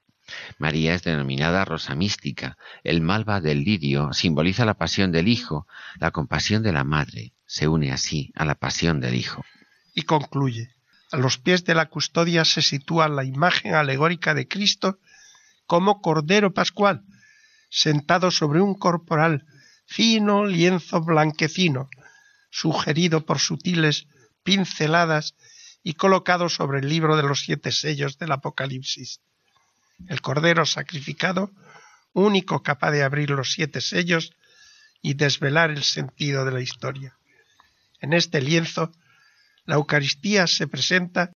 María 0.58 0.96
es 0.96 1.04
denominada 1.04 1.66
rosa 1.66 1.96
mística. 1.96 2.58
El 2.84 3.02
malva 3.02 3.40
del 3.40 3.64
lirio 3.64 4.14
simboliza 4.14 4.66
la 4.66 4.74
pasión 4.74 5.12
del 5.12 5.28
Hijo, 5.28 5.68
la 6.00 6.12
compasión 6.12 6.64
de 6.64 6.72
la 6.72 6.84
Madre. 6.84 7.34
Se 7.46 7.68
une 7.68 7.92
así 7.92 8.32
a 8.36 8.46
la 8.46 8.56
pasión 8.56 9.00
del 9.00 9.16
Hijo. 9.16 9.46
Y 9.94 10.04
concluye. 10.04 10.73
A 11.14 11.18
los 11.18 11.38
pies 11.38 11.64
de 11.64 11.76
la 11.76 11.90
custodia 11.90 12.44
se 12.44 12.64
sitúa 12.64 13.08
la 13.08 13.24
imagen 13.24 13.76
alegórica 13.76 14.34
de 14.34 14.48
Cristo 14.48 14.98
como 15.68 16.02
Cordero 16.02 16.56
Pascual, 16.56 17.04
sentado 17.70 18.32
sobre 18.32 18.62
un 18.62 18.74
corporal 18.74 19.46
fino 19.86 20.44
lienzo 20.44 21.02
blanquecino, 21.04 21.88
sugerido 22.50 23.28
por 23.28 23.38
sutiles 23.38 24.08
pinceladas 24.42 25.36
y 25.84 25.94
colocado 25.94 26.50
sobre 26.50 26.80
el 26.80 26.90
libro 26.90 27.16
de 27.16 27.22
los 27.22 27.42
siete 27.42 27.72
sellos 27.72 28.18
del 28.18 28.32
Apocalipsis. 28.32 29.22
El 30.08 30.20
Cordero 30.20 30.66
sacrificado, 30.66 31.52
único 32.14 32.64
capaz 32.64 32.90
de 32.90 33.04
abrir 33.04 33.30
los 33.30 33.52
siete 33.52 33.82
sellos 33.82 34.32
y 35.04 35.14
desvelar 35.14 35.70
el 35.70 35.84
sentido 35.84 36.44
de 36.44 36.54
la 36.54 36.62
historia. 36.62 37.20
En 38.00 38.14
este 38.14 38.42
lienzo, 38.42 38.92
la 39.66 39.76
Eucaristía 39.76 40.48
se 40.48 40.68
presenta 40.68 41.32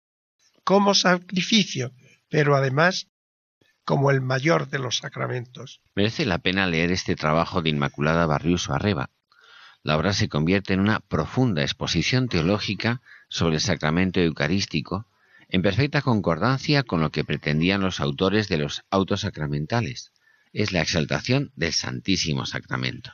como 0.65 0.95
sacrificio, 0.95 1.93
pero 2.29 2.57
además 2.57 3.09
como 3.85 4.11
el 4.11 4.23
mayor 4.23 4.69
de 4.69 4.79
los 4.79 4.99
sacramentos. 4.99 5.83
Merece 5.95 6.25
la 6.25 6.39
pena 6.39 6.67
leer 6.67 6.91
este 6.91 7.17
trabajo 7.17 7.61
de 7.61 7.71
Inmaculada 7.71 8.25
Barriuso 8.27 8.73
Arreba. 8.73 9.11
La 9.83 9.99
obra 9.99 10.15
se 10.15 10.31
convierte 10.31 10.73
en 10.73 10.81
una 10.81 11.01
profunda 11.01 11.63
exposición 11.63 12.29
teológica 12.29 13.03
sobre 13.29 13.57
el 13.57 13.61
sacramento 13.61 14.21
eucarístico, 14.21 15.07
en 15.51 15.61
perfecta 15.61 16.01
concordancia 16.01 16.83
con 16.83 17.03
lo 17.03 17.11
que 17.11 17.25
pretendían 17.25 17.83
los 17.83 18.01
autores 18.01 18.49
de 18.49 18.57
los 18.57 18.83
autos 18.91 19.21
sacramentales. 19.21 20.13
Es 20.55 20.73
la 20.73 20.81
exaltación 20.81 21.53
del 21.55 21.75
Santísimo 21.75 22.47
Sacramento. 22.47 23.13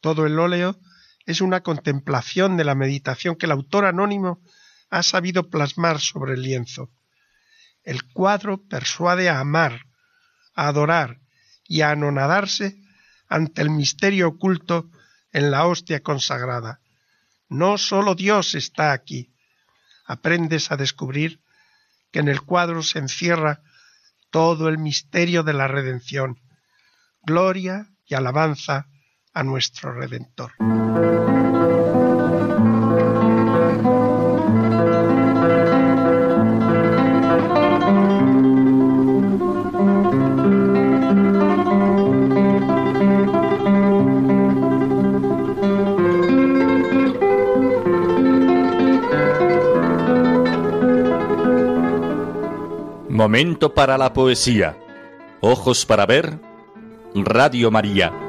Todo 0.00 0.26
el 0.26 0.38
óleo 0.40 0.80
es 1.26 1.40
una 1.40 1.62
contemplación 1.62 2.56
de 2.56 2.64
la 2.64 2.74
meditación 2.74 3.36
que 3.36 3.46
el 3.46 3.52
autor 3.52 3.86
anónimo 3.86 4.42
ha 4.90 5.02
sabido 5.02 5.48
plasmar 5.48 6.00
sobre 6.00 6.34
el 6.34 6.42
lienzo. 6.42 6.90
El 7.82 8.04
cuadro 8.12 8.62
persuade 8.68 9.28
a 9.28 9.40
amar, 9.40 9.86
a 10.54 10.68
adorar 10.68 11.20
y 11.66 11.80
a 11.80 11.90
anonadarse 11.90 12.78
ante 13.28 13.62
el 13.62 13.70
misterio 13.70 14.28
oculto 14.28 14.90
en 15.32 15.50
la 15.50 15.66
hostia 15.66 16.02
consagrada. 16.02 16.80
No 17.48 17.78
sólo 17.78 18.14
Dios 18.14 18.54
está 18.54 18.92
aquí. 18.92 19.34
Aprendes 20.06 20.70
a 20.70 20.76
descubrir 20.76 21.40
que 22.12 22.20
en 22.20 22.28
el 22.28 22.42
cuadro 22.42 22.82
se 22.82 22.98
encierra 22.98 23.62
todo 24.30 24.68
el 24.68 24.78
misterio 24.78 25.42
de 25.42 25.52
la 25.52 25.68
redención, 25.68 26.40
gloria 27.22 27.88
y 28.06 28.14
alabanza 28.14 28.88
a 29.34 29.42
nuestro 29.42 29.92
Redentor. 29.92 30.52
Momento 53.08 53.72
para 53.72 53.96
la 53.96 54.12
poesía. 54.12 54.76
Ojos 55.40 55.86
para 55.86 56.04
ver. 56.04 56.40
Radio 57.14 57.70
María. 57.70 58.23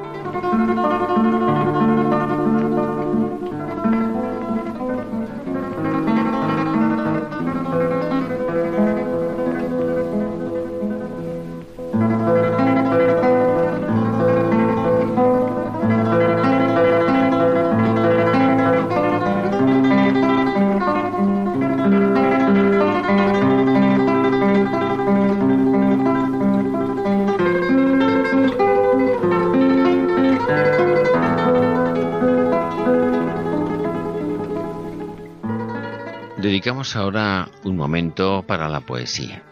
Ahora 36.67 37.47
un 37.63 37.77
momento 37.77 38.43
para 38.47 38.67
la 38.67 38.79
poesía. 38.79 39.43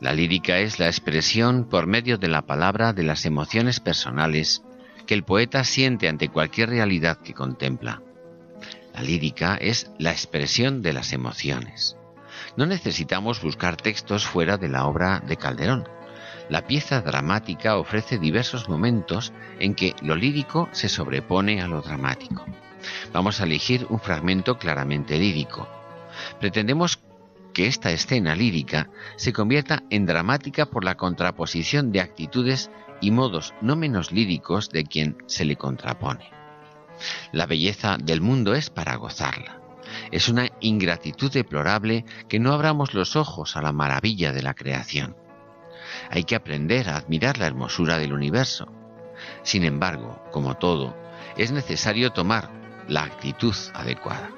La 0.00 0.12
lírica 0.12 0.58
es 0.58 0.78
la 0.78 0.86
expresión 0.86 1.64
por 1.64 1.88
medio 1.88 2.18
de 2.18 2.28
la 2.28 2.42
palabra 2.42 2.92
de 2.92 3.02
las 3.02 3.26
emociones 3.26 3.80
personales 3.80 4.62
que 5.08 5.14
el 5.14 5.24
poeta 5.24 5.64
siente 5.64 6.08
ante 6.08 6.28
cualquier 6.28 6.68
realidad 6.68 7.18
que 7.18 7.34
contempla. 7.34 8.00
La 8.94 9.02
lírica 9.02 9.56
es 9.56 9.90
la 9.98 10.12
expresión 10.12 10.82
de 10.82 10.92
las 10.92 11.12
emociones. 11.12 11.96
No 12.56 12.64
necesitamos 12.64 13.42
buscar 13.42 13.76
textos 13.76 14.24
fuera 14.24 14.56
de 14.56 14.68
la 14.68 14.86
obra 14.86 15.18
de 15.26 15.36
Calderón. 15.36 15.88
La 16.48 16.64
pieza 16.68 17.00
dramática 17.00 17.76
ofrece 17.76 18.18
diversos 18.18 18.68
momentos 18.68 19.32
en 19.58 19.74
que 19.74 19.96
lo 20.00 20.14
lírico 20.14 20.68
se 20.70 20.88
sobrepone 20.88 21.60
a 21.60 21.66
lo 21.66 21.82
dramático. 21.82 22.46
Vamos 23.12 23.40
a 23.40 23.44
elegir 23.44 23.84
un 23.90 23.98
fragmento 23.98 24.58
claramente 24.58 25.18
lírico. 25.18 25.75
Pretendemos 26.40 27.00
que 27.52 27.66
esta 27.66 27.90
escena 27.90 28.36
lírica 28.36 28.90
se 29.16 29.32
convierta 29.32 29.82
en 29.88 30.04
dramática 30.04 30.66
por 30.66 30.84
la 30.84 30.96
contraposición 30.96 31.90
de 31.90 32.00
actitudes 32.00 32.70
y 33.00 33.10
modos 33.10 33.54
no 33.62 33.76
menos 33.76 34.12
líricos 34.12 34.68
de 34.68 34.84
quien 34.84 35.16
se 35.26 35.44
le 35.44 35.56
contrapone. 35.56 36.30
La 37.32 37.46
belleza 37.46 37.96
del 37.98 38.20
mundo 38.20 38.54
es 38.54 38.70
para 38.70 38.96
gozarla. 38.96 39.60
Es 40.10 40.28
una 40.28 40.48
ingratitud 40.60 41.32
deplorable 41.32 42.04
que 42.28 42.38
no 42.38 42.52
abramos 42.52 42.94
los 42.94 43.16
ojos 43.16 43.56
a 43.56 43.62
la 43.62 43.72
maravilla 43.72 44.32
de 44.32 44.42
la 44.42 44.54
creación. 44.54 45.16
Hay 46.10 46.24
que 46.24 46.36
aprender 46.36 46.88
a 46.88 46.96
admirar 46.96 47.38
la 47.38 47.46
hermosura 47.46 47.98
del 47.98 48.12
universo. 48.12 48.70
Sin 49.42 49.64
embargo, 49.64 50.22
como 50.30 50.56
todo, 50.56 50.94
es 51.36 51.52
necesario 51.52 52.10
tomar 52.10 52.50
la 52.88 53.04
actitud 53.04 53.54
adecuada. 53.74 54.30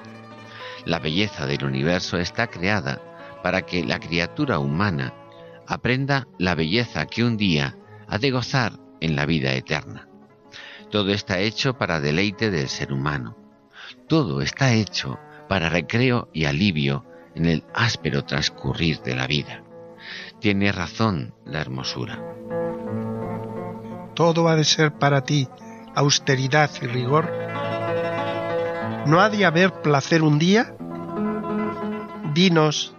La 0.85 0.99
belleza 0.99 1.45
del 1.45 1.63
universo 1.63 2.17
está 2.17 2.47
creada 2.47 3.01
para 3.43 3.63
que 3.63 3.83
la 3.83 3.99
criatura 3.99 4.59
humana 4.59 5.13
aprenda 5.67 6.27
la 6.37 6.55
belleza 6.55 7.05
que 7.05 7.23
un 7.23 7.37
día 7.37 7.77
ha 8.07 8.17
de 8.17 8.31
gozar 8.31 8.73
en 9.01 9.15
la 9.15 9.25
vida 9.25 9.53
eterna. 9.53 10.07
Todo 10.89 11.11
está 11.11 11.39
hecho 11.39 11.77
para 11.77 11.99
deleite 11.99 12.49
del 12.49 12.67
ser 12.67 12.91
humano. 12.91 13.37
Todo 14.07 14.41
está 14.41 14.73
hecho 14.73 15.19
para 15.47 15.69
recreo 15.69 16.29
y 16.33 16.45
alivio 16.45 17.05
en 17.35 17.45
el 17.45 17.63
áspero 17.73 18.25
transcurrir 18.25 19.01
de 19.01 19.15
la 19.15 19.27
vida. 19.27 19.63
Tiene 20.39 20.71
razón 20.71 21.35
la 21.45 21.61
hermosura. 21.61 22.19
Todo 24.15 24.49
ha 24.49 24.55
de 24.55 24.63
ser 24.63 24.93
para 24.93 25.21
ti 25.23 25.47
austeridad 25.95 26.71
y 26.81 26.87
rigor 26.87 27.31
¿No 29.05 29.21
ha 29.21 29.29
de 29.29 29.45
haber 29.45 29.81
placer 29.81 30.21
un 30.23 30.37
día? 30.39 30.75
Dinos, 32.33 32.93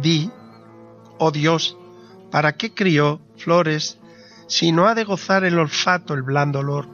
di, 0.00 0.30
oh 1.18 1.30
Dios, 1.30 1.76
¿para 2.30 2.52
qué 2.52 2.72
crió 2.72 3.20
flores 3.36 3.98
si 4.46 4.72
no 4.72 4.86
ha 4.86 4.94
de 4.94 5.04
gozar 5.04 5.44
el 5.44 5.58
olfato 5.58 6.14
el 6.14 6.22
blando 6.22 6.60
olor 6.60 6.86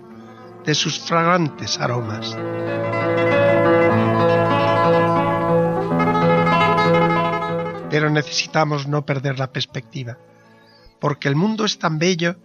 de 0.64 0.74
sus 0.74 0.98
fragantes 0.98 1.78
aromas? 1.78 2.36
Pero 7.90 8.10
necesitamos 8.10 8.88
no 8.88 9.04
perder 9.04 9.38
la 9.38 9.52
perspectiva, 9.52 10.18
porque 11.00 11.28
el 11.28 11.36
mundo 11.36 11.64
es 11.64 11.78
tan 11.78 11.98
bello 11.98 12.36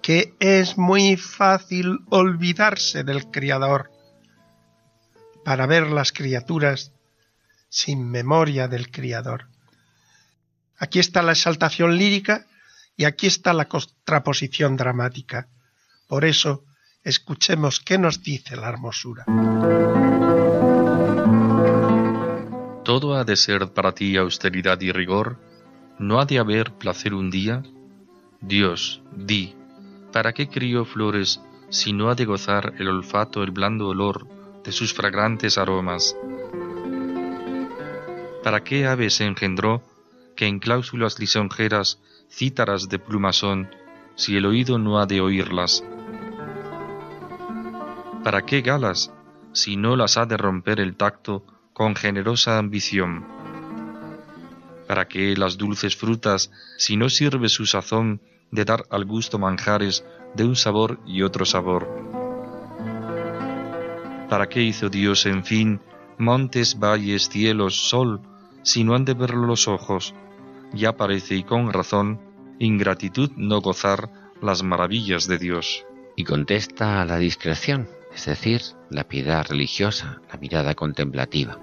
que 0.00 0.34
es 0.38 0.78
muy 0.78 1.16
fácil 1.16 2.00
olvidarse 2.10 3.04
del 3.04 3.30
Criador 3.30 3.90
para 5.44 5.66
ver 5.66 5.90
las 5.90 6.12
criaturas 6.12 6.92
sin 7.68 8.10
memoria 8.10 8.68
del 8.68 8.90
Criador. 8.90 9.46
Aquí 10.78 10.98
está 10.98 11.22
la 11.22 11.32
exaltación 11.32 11.96
lírica 11.96 12.46
y 12.96 13.04
aquí 13.04 13.26
está 13.26 13.52
la 13.52 13.68
contraposición 13.68 14.76
dramática. 14.76 15.48
Por 16.08 16.24
eso, 16.24 16.64
escuchemos 17.02 17.80
qué 17.80 17.98
nos 17.98 18.22
dice 18.22 18.56
la 18.56 18.68
hermosura. 18.68 19.24
Todo 22.84 23.16
ha 23.16 23.24
de 23.24 23.36
ser 23.36 23.72
para 23.72 23.92
ti 23.92 24.16
austeridad 24.16 24.80
y 24.80 24.92
rigor, 24.92 25.38
no 25.98 26.20
ha 26.20 26.26
de 26.26 26.38
haber 26.38 26.72
placer 26.74 27.14
un 27.14 27.30
día. 27.30 27.62
Dios, 28.40 29.02
di, 29.16 29.54
¿para 30.12 30.32
qué 30.32 30.48
crió 30.48 30.84
flores 30.84 31.40
si 31.70 31.92
no 31.92 32.10
ha 32.10 32.14
de 32.14 32.24
gozar 32.24 32.74
el 32.78 32.88
olfato 32.88 33.42
el 33.42 33.50
blando 33.52 33.88
olor 33.88 34.33
de 34.64 34.72
sus 34.72 34.94
fragrantes 34.94 35.58
aromas. 35.58 36.16
¿Para 38.42 38.64
qué 38.64 38.86
aves 38.86 39.20
engendró 39.20 39.82
que 40.36 40.46
en 40.46 40.58
cláusulas 40.58 41.18
lisonjeras 41.18 42.00
cítaras 42.30 42.88
de 42.88 42.98
plumazón, 42.98 43.70
si 44.16 44.36
el 44.36 44.46
oído 44.46 44.78
no 44.78 44.98
ha 44.98 45.06
de 45.06 45.20
oírlas? 45.20 45.84
¿Para 48.22 48.44
qué 48.46 48.62
galas, 48.62 49.12
si 49.52 49.76
no 49.76 49.96
las 49.96 50.16
ha 50.16 50.26
de 50.26 50.36
romper 50.36 50.80
el 50.80 50.96
tacto 50.96 51.44
con 51.72 51.94
generosa 51.94 52.58
ambición? 52.58 53.24
¿Para 54.88 55.08
qué 55.08 55.36
las 55.36 55.56
dulces 55.56 55.96
frutas, 55.96 56.50
si 56.78 56.96
no 56.96 57.08
sirve 57.08 57.48
su 57.48 57.66
sazón 57.66 58.20
de 58.50 58.64
dar 58.64 58.84
al 58.90 59.04
gusto 59.04 59.38
manjares 59.38 60.04
de 60.34 60.44
un 60.44 60.56
sabor 60.56 61.00
y 61.06 61.22
otro 61.22 61.44
sabor? 61.44 62.23
¿Para 64.34 64.48
qué 64.48 64.62
hizo 64.62 64.88
Dios, 64.88 65.26
en 65.26 65.44
fin, 65.44 65.80
montes, 66.18 66.80
valles, 66.80 67.28
cielos, 67.28 67.88
sol, 67.88 68.20
si 68.64 68.82
no 68.82 68.96
han 68.96 69.04
de 69.04 69.14
verlo 69.14 69.46
los 69.46 69.68
ojos? 69.68 70.12
Ya 70.72 70.96
parece, 70.96 71.36
y 71.36 71.44
con 71.44 71.72
razón, 71.72 72.20
ingratitud 72.58 73.30
no 73.36 73.60
gozar 73.60 74.10
las 74.42 74.64
maravillas 74.64 75.28
de 75.28 75.38
Dios. 75.38 75.86
Y 76.16 76.24
contesta 76.24 77.00
a 77.00 77.04
la 77.04 77.18
discreción, 77.18 77.88
es 78.12 78.26
decir, 78.26 78.60
la 78.90 79.04
piedad 79.04 79.46
religiosa, 79.48 80.20
la 80.32 80.36
mirada 80.36 80.74
contemplativa. 80.74 81.60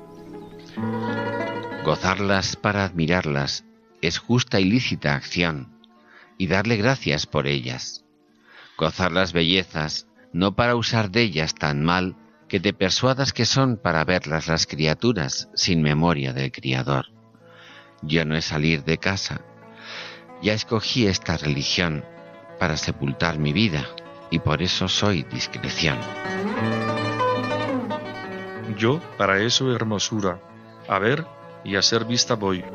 Gozarlas 1.84 2.56
para 2.56 2.86
admirarlas 2.86 3.66
es 4.02 4.18
justa 4.18 4.62
y 4.62 4.64
lícita 4.64 5.16
acción, 5.16 5.76
y 6.38 6.48
darle 6.48 6.78
gracias 6.78 7.26
por 7.26 7.48
ellas. 7.48 8.06
Gozar 8.78 9.12
las 9.12 9.34
bellezas, 9.34 10.08
no 10.32 10.56
para 10.56 10.78
usar 10.78 11.12
de 11.12 11.24
ellas 11.24 11.54
tan 11.54 11.84
mal 11.84 12.16
que 12.52 12.60
te 12.60 12.74
persuadas 12.74 13.32
que 13.32 13.45
son 13.45 13.78
para 13.78 14.04
verlas 14.04 14.47
las 14.47 14.68
criaturas 14.68 15.47
sin 15.56 15.82
memoria 15.82 16.34
del 16.34 16.52
Criador. 16.52 17.06
Yo 18.02 18.26
no 18.26 18.36
he 18.36 18.41
salir 18.41 18.84
de 18.84 18.97
casa. 18.97 19.39
Ya 20.41 20.52
escogí 20.52 21.08
esta 21.08 21.38
religión 21.38 22.04
para 22.60 22.76
sepultar 22.76 23.39
mi 23.39 23.54
vida 23.54 23.88
y 24.30 24.39
por 24.39 24.62
eso 24.62 24.89
soy 24.89 25.24
discreción. 25.24 25.97
Yo 28.78 28.99
para 29.18 29.41
eso 29.41 29.74
hermosura, 29.74 30.41
a 30.89 30.99
ver 30.99 31.26
y 31.64 31.78
a 31.78 31.82
ser 31.82 32.04
vista 32.04 32.36
voy. 32.36 32.66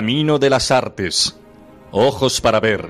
Camino 0.00 0.38
de 0.38 0.48
las 0.48 0.70
artes. 0.70 1.38
Ojos 1.90 2.40
para 2.40 2.58
ver. 2.58 2.88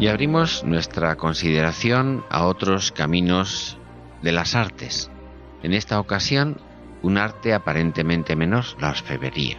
Y 0.00 0.08
abrimos 0.08 0.64
nuestra 0.64 1.14
consideración 1.14 2.24
a 2.28 2.46
otros 2.46 2.90
caminos 2.90 3.78
de 4.22 4.32
las 4.32 4.54
artes. 4.54 5.10
En 5.62 5.72
esta 5.74 6.00
ocasión, 6.00 6.60
un 7.02 7.18
arte 7.18 7.54
aparentemente 7.54 8.36
menor, 8.36 8.64
la 8.80 8.90
orfebrería. 8.90 9.58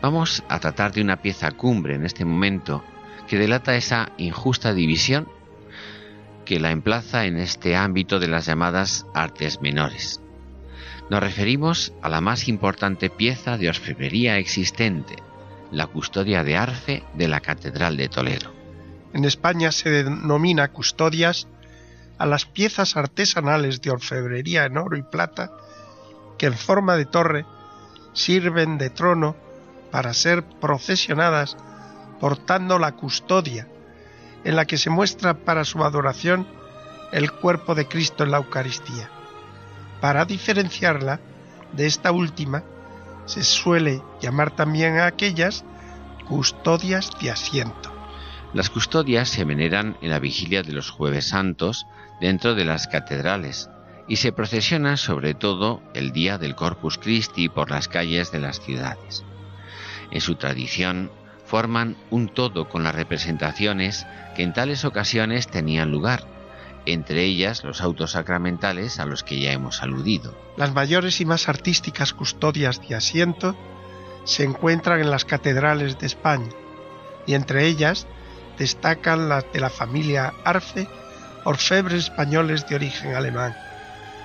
Vamos 0.00 0.42
a 0.48 0.60
tratar 0.60 0.92
de 0.92 1.02
una 1.02 1.16
pieza 1.16 1.50
cumbre 1.50 1.94
en 1.94 2.04
este 2.04 2.24
momento 2.24 2.84
que 3.26 3.38
delata 3.38 3.76
esa 3.76 4.12
injusta 4.16 4.72
división 4.72 5.28
que 6.44 6.60
la 6.60 6.70
emplaza 6.70 7.26
en 7.26 7.36
este 7.36 7.76
ámbito 7.76 8.18
de 8.18 8.28
las 8.28 8.46
llamadas 8.46 9.06
artes 9.12 9.60
menores. 9.60 10.22
Nos 11.10 11.20
referimos 11.20 11.92
a 12.00 12.08
la 12.08 12.20
más 12.20 12.48
importante 12.48 13.10
pieza 13.10 13.58
de 13.58 13.68
orfebrería 13.68 14.38
existente, 14.38 15.16
la 15.70 15.86
custodia 15.86 16.44
de 16.44 16.56
arce 16.56 17.02
de 17.14 17.28
la 17.28 17.40
Catedral 17.40 17.96
de 17.96 18.08
Toledo. 18.08 18.52
En 19.12 19.24
España 19.24 19.72
se 19.72 19.90
denomina 19.90 20.68
custodias 20.68 21.48
a 22.18 22.26
las 22.26 22.44
piezas 22.46 22.96
artesanales 22.96 23.80
de 23.80 23.90
orfebrería 23.90 24.64
en 24.64 24.76
oro 24.76 24.96
y 24.96 25.02
plata 25.02 25.52
que 26.36 26.46
en 26.46 26.54
forma 26.54 26.96
de 26.96 27.06
torre 27.06 27.46
sirven 28.12 28.78
de 28.78 28.90
trono 28.90 29.36
para 29.90 30.12
ser 30.12 30.44
procesionadas 30.44 31.56
portando 32.20 32.78
la 32.78 32.92
custodia, 32.92 33.68
en 34.44 34.56
la 34.56 34.66
que 34.66 34.78
se 34.78 34.90
muestra 34.90 35.34
para 35.34 35.64
su 35.64 35.82
adoración 35.84 36.46
el 37.12 37.32
cuerpo 37.32 37.74
de 37.74 37.86
Cristo 37.86 38.24
en 38.24 38.32
la 38.32 38.38
Eucaristía. 38.38 39.10
Para 40.00 40.24
diferenciarla 40.24 41.20
de 41.72 41.86
esta 41.86 42.12
última, 42.12 42.64
se 43.26 43.42
suele 43.44 44.02
llamar 44.20 44.54
también 44.54 44.98
a 44.98 45.06
aquellas 45.06 45.64
custodias 46.26 47.10
de 47.20 47.30
asiento. 47.30 47.92
Las 48.54 48.70
custodias 48.70 49.28
se 49.28 49.44
veneran 49.44 49.96
en 50.00 50.10
la 50.10 50.18
vigilia 50.18 50.62
de 50.62 50.72
los 50.72 50.90
jueves 50.90 51.28
santos 51.28 51.86
dentro 52.20 52.54
de 52.54 52.64
las 52.64 52.88
catedrales 52.88 53.70
y 54.08 54.16
se 54.16 54.32
procesiona 54.32 54.96
sobre 54.96 55.34
todo 55.34 55.82
el 55.94 56.12
día 56.12 56.38
del 56.38 56.54
Corpus 56.54 56.98
Christi 56.98 57.48
por 57.48 57.70
las 57.70 57.88
calles 57.88 58.32
de 58.32 58.40
las 58.40 58.60
ciudades. 58.60 59.24
En 60.10 60.20
su 60.20 60.36
tradición 60.36 61.10
forman 61.44 61.96
un 62.10 62.28
todo 62.28 62.68
con 62.68 62.84
las 62.84 62.94
representaciones 62.94 64.06
que 64.34 64.42
en 64.42 64.52
tales 64.52 64.84
ocasiones 64.84 65.48
tenían 65.48 65.90
lugar, 65.90 66.24
entre 66.86 67.24
ellas 67.24 67.64
los 67.64 67.82
autos 67.82 68.12
sacramentales 68.12 68.98
a 68.98 69.06
los 69.06 69.22
que 69.22 69.38
ya 69.40 69.52
hemos 69.52 69.82
aludido. 69.82 70.34
Las 70.56 70.72
mayores 70.72 71.20
y 71.20 71.26
más 71.26 71.48
artísticas 71.48 72.14
custodias 72.14 72.86
de 72.86 72.94
asiento 72.94 73.56
se 74.24 74.44
encuentran 74.44 75.00
en 75.00 75.10
las 75.10 75.24
catedrales 75.24 75.98
de 75.98 76.06
España, 76.06 76.50
y 77.26 77.34
entre 77.34 77.66
ellas 77.66 78.06
destacan 78.58 79.28
las 79.28 79.50
de 79.52 79.60
la 79.60 79.70
familia 79.70 80.34
Arce, 80.44 80.88
orfebres 81.48 82.04
españoles 82.04 82.68
de 82.68 82.74
origen 82.74 83.14
alemán. 83.14 83.56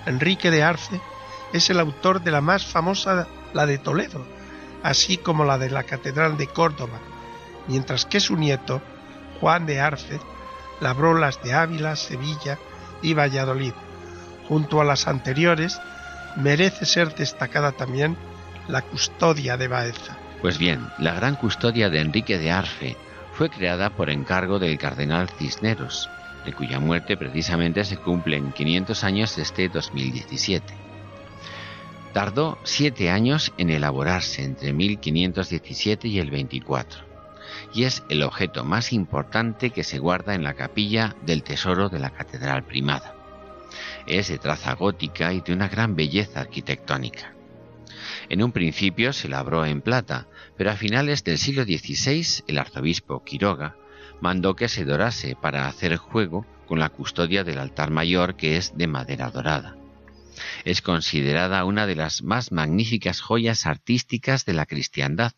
Enrique 0.05 0.51
de 0.51 0.61
Arce 0.61 0.99
es 1.53 1.69
el 1.69 1.79
autor 1.79 2.21
de 2.21 2.31
la 2.31 2.41
más 2.41 2.65
famosa, 2.65 3.27
la 3.53 3.65
de 3.65 3.77
Toledo, 3.77 4.27
así 4.83 5.15
como 5.15 5.45
la 5.45 5.57
de 5.57 5.69
la 5.69 5.83
Catedral 5.83 6.35
de 6.35 6.47
Córdoba, 6.47 6.99
mientras 7.67 8.05
que 8.05 8.19
su 8.19 8.35
nieto, 8.35 8.81
Juan 9.39 9.65
de 9.65 9.79
Arce, 9.79 10.19
labró 10.81 11.13
las 11.13 11.41
de 11.41 11.53
Ávila, 11.53 11.95
Sevilla 11.95 12.59
y 13.01 13.13
Valladolid. 13.13 13.73
Junto 14.49 14.81
a 14.81 14.83
las 14.83 15.07
anteriores, 15.07 15.79
merece 16.35 16.85
ser 16.85 17.15
destacada 17.15 17.71
también 17.71 18.17
la 18.67 18.81
custodia 18.81 19.55
de 19.55 19.69
Baeza. 19.69 20.17
Pues 20.41 20.57
bien, 20.57 20.89
la 20.97 21.13
gran 21.13 21.35
custodia 21.35 21.89
de 21.89 22.01
Enrique 22.01 22.37
de 22.37 22.51
Arce 22.51 22.97
fue 23.31 23.49
creada 23.49 23.91
por 23.91 24.09
encargo 24.09 24.59
del 24.59 24.77
cardenal 24.77 25.29
Cisneros, 25.29 26.09
de 26.45 26.53
cuya 26.53 26.79
muerte 26.79 27.17
precisamente 27.17 27.83
se 27.83 27.97
cumplen 27.97 28.51
500 28.51 29.03
años 29.03 29.37
este 29.37 29.69
2017. 29.69 30.73
Tardó 32.13 32.59
siete 32.63 33.09
años 33.09 33.53
en 33.57 33.69
elaborarse 33.69 34.43
entre 34.43 34.71
1517 34.73 36.07
y 36.07 36.19
el 36.19 36.29
24, 36.29 37.01
y 37.73 37.85
es 37.85 38.03
el 38.09 38.21
objeto 38.21 38.63
más 38.63 38.93
importante 38.93 39.71
que 39.71 39.83
se 39.83 39.99
guarda 39.99 40.35
en 40.35 40.43
la 40.43 40.53
capilla 40.53 41.15
del 41.25 41.43
tesoro 41.43 41.89
de 41.89 41.99
la 41.99 42.11
Catedral 42.11 42.63
Primada. 42.63 43.15
Es 44.05 44.27
de 44.27 44.37
traza 44.37 44.73
gótica 44.75 45.33
y 45.33 45.41
de 45.41 45.53
una 45.53 45.67
gran 45.67 45.95
belleza 45.95 46.41
arquitectónica. 46.41 47.33
En 48.29 48.43
un 48.43 48.51
principio 48.51 49.11
se 49.11 49.27
labró 49.27 49.65
en 49.65 49.81
plata, 49.81 50.27
pero 50.55 50.71
a 50.71 50.75
finales 50.75 51.23
del 51.23 51.37
siglo 51.37 51.63
XVI 51.63 52.43
el 52.47 52.59
arzobispo 52.59 53.23
Quiroga 53.23 53.75
mandó 54.23 54.55
que 54.55 54.69
se 54.69 54.85
dorase 54.85 55.35
para 55.35 55.67
hacer 55.67 55.97
juego 55.97 56.45
con 56.65 56.79
la 56.79 56.87
custodia 56.87 57.43
del 57.43 57.59
altar 57.59 57.91
mayor 57.91 58.37
que 58.37 58.55
es 58.55 58.71
de 58.77 58.87
madera 58.87 59.29
dorada. 59.29 59.75
Es 60.63 60.81
considerada 60.81 61.65
una 61.65 61.85
de 61.85 61.95
las 61.95 62.23
más 62.23 62.53
magníficas 62.53 63.19
joyas 63.19 63.65
artísticas 63.65 64.45
de 64.45 64.53
la 64.53 64.65
cristiandad 64.65 65.33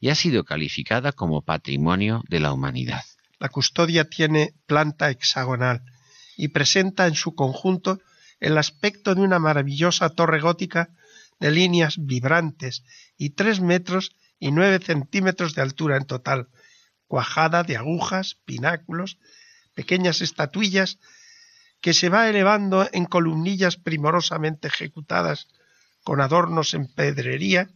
y 0.00 0.10
ha 0.10 0.14
sido 0.14 0.44
calificada 0.44 1.12
como 1.12 1.40
patrimonio 1.40 2.22
de 2.28 2.40
la 2.40 2.52
humanidad. 2.52 3.00
La 3.38 3.48
custodia 3.48 4.04
tiene 4.04 4.52
planta 4.66 5.08
hexagonal 5.08 5.80
y 6.36 6.48
presenta 6.48 7.06
en 7.06 7.14
su 7.14 7.34
conjunto 7.34 8.00
el 8.38 8.58
aspecto 8.58 9.14
de 9.14 9.22
una 9.22 9.38
maravillosa 9.38 10.10
torre 10.10 10.40
gótica 10.40 10.90
de 11.40 11.52
líneas 11.52 11.94
vibrantes 11.98 12.84
y 13.16 13.30
tres 13.30 13.62
metros 13.62 14.10
y 14.38 14.50
nueve 14.52 14.78
centímetros 14.84 15.54
de 15.54 15.62
altura 15.62 15.96
en 15.96 16.04
total, 16.04 16.48
cuajada 17.06 17.62
de 17.62 17.76
agujas, 17.76 18.36
pináculos, 18.44 19.18
pequeñas 19.74 20.20
estatuillas 20.20 20.98
que 21.80 21.94
se 21.94 22.08
va 22.08 22.28
elevando 22.28 22.88
en 22.92 23.04
columnillas 23.04 23.76
primorosamente 23.76 24.68
ejecutadas 24.68 25.48
con 26.02 26.20
adornos 26.20 26.74
en 26.74 26.86
pedrería 26.92 27.68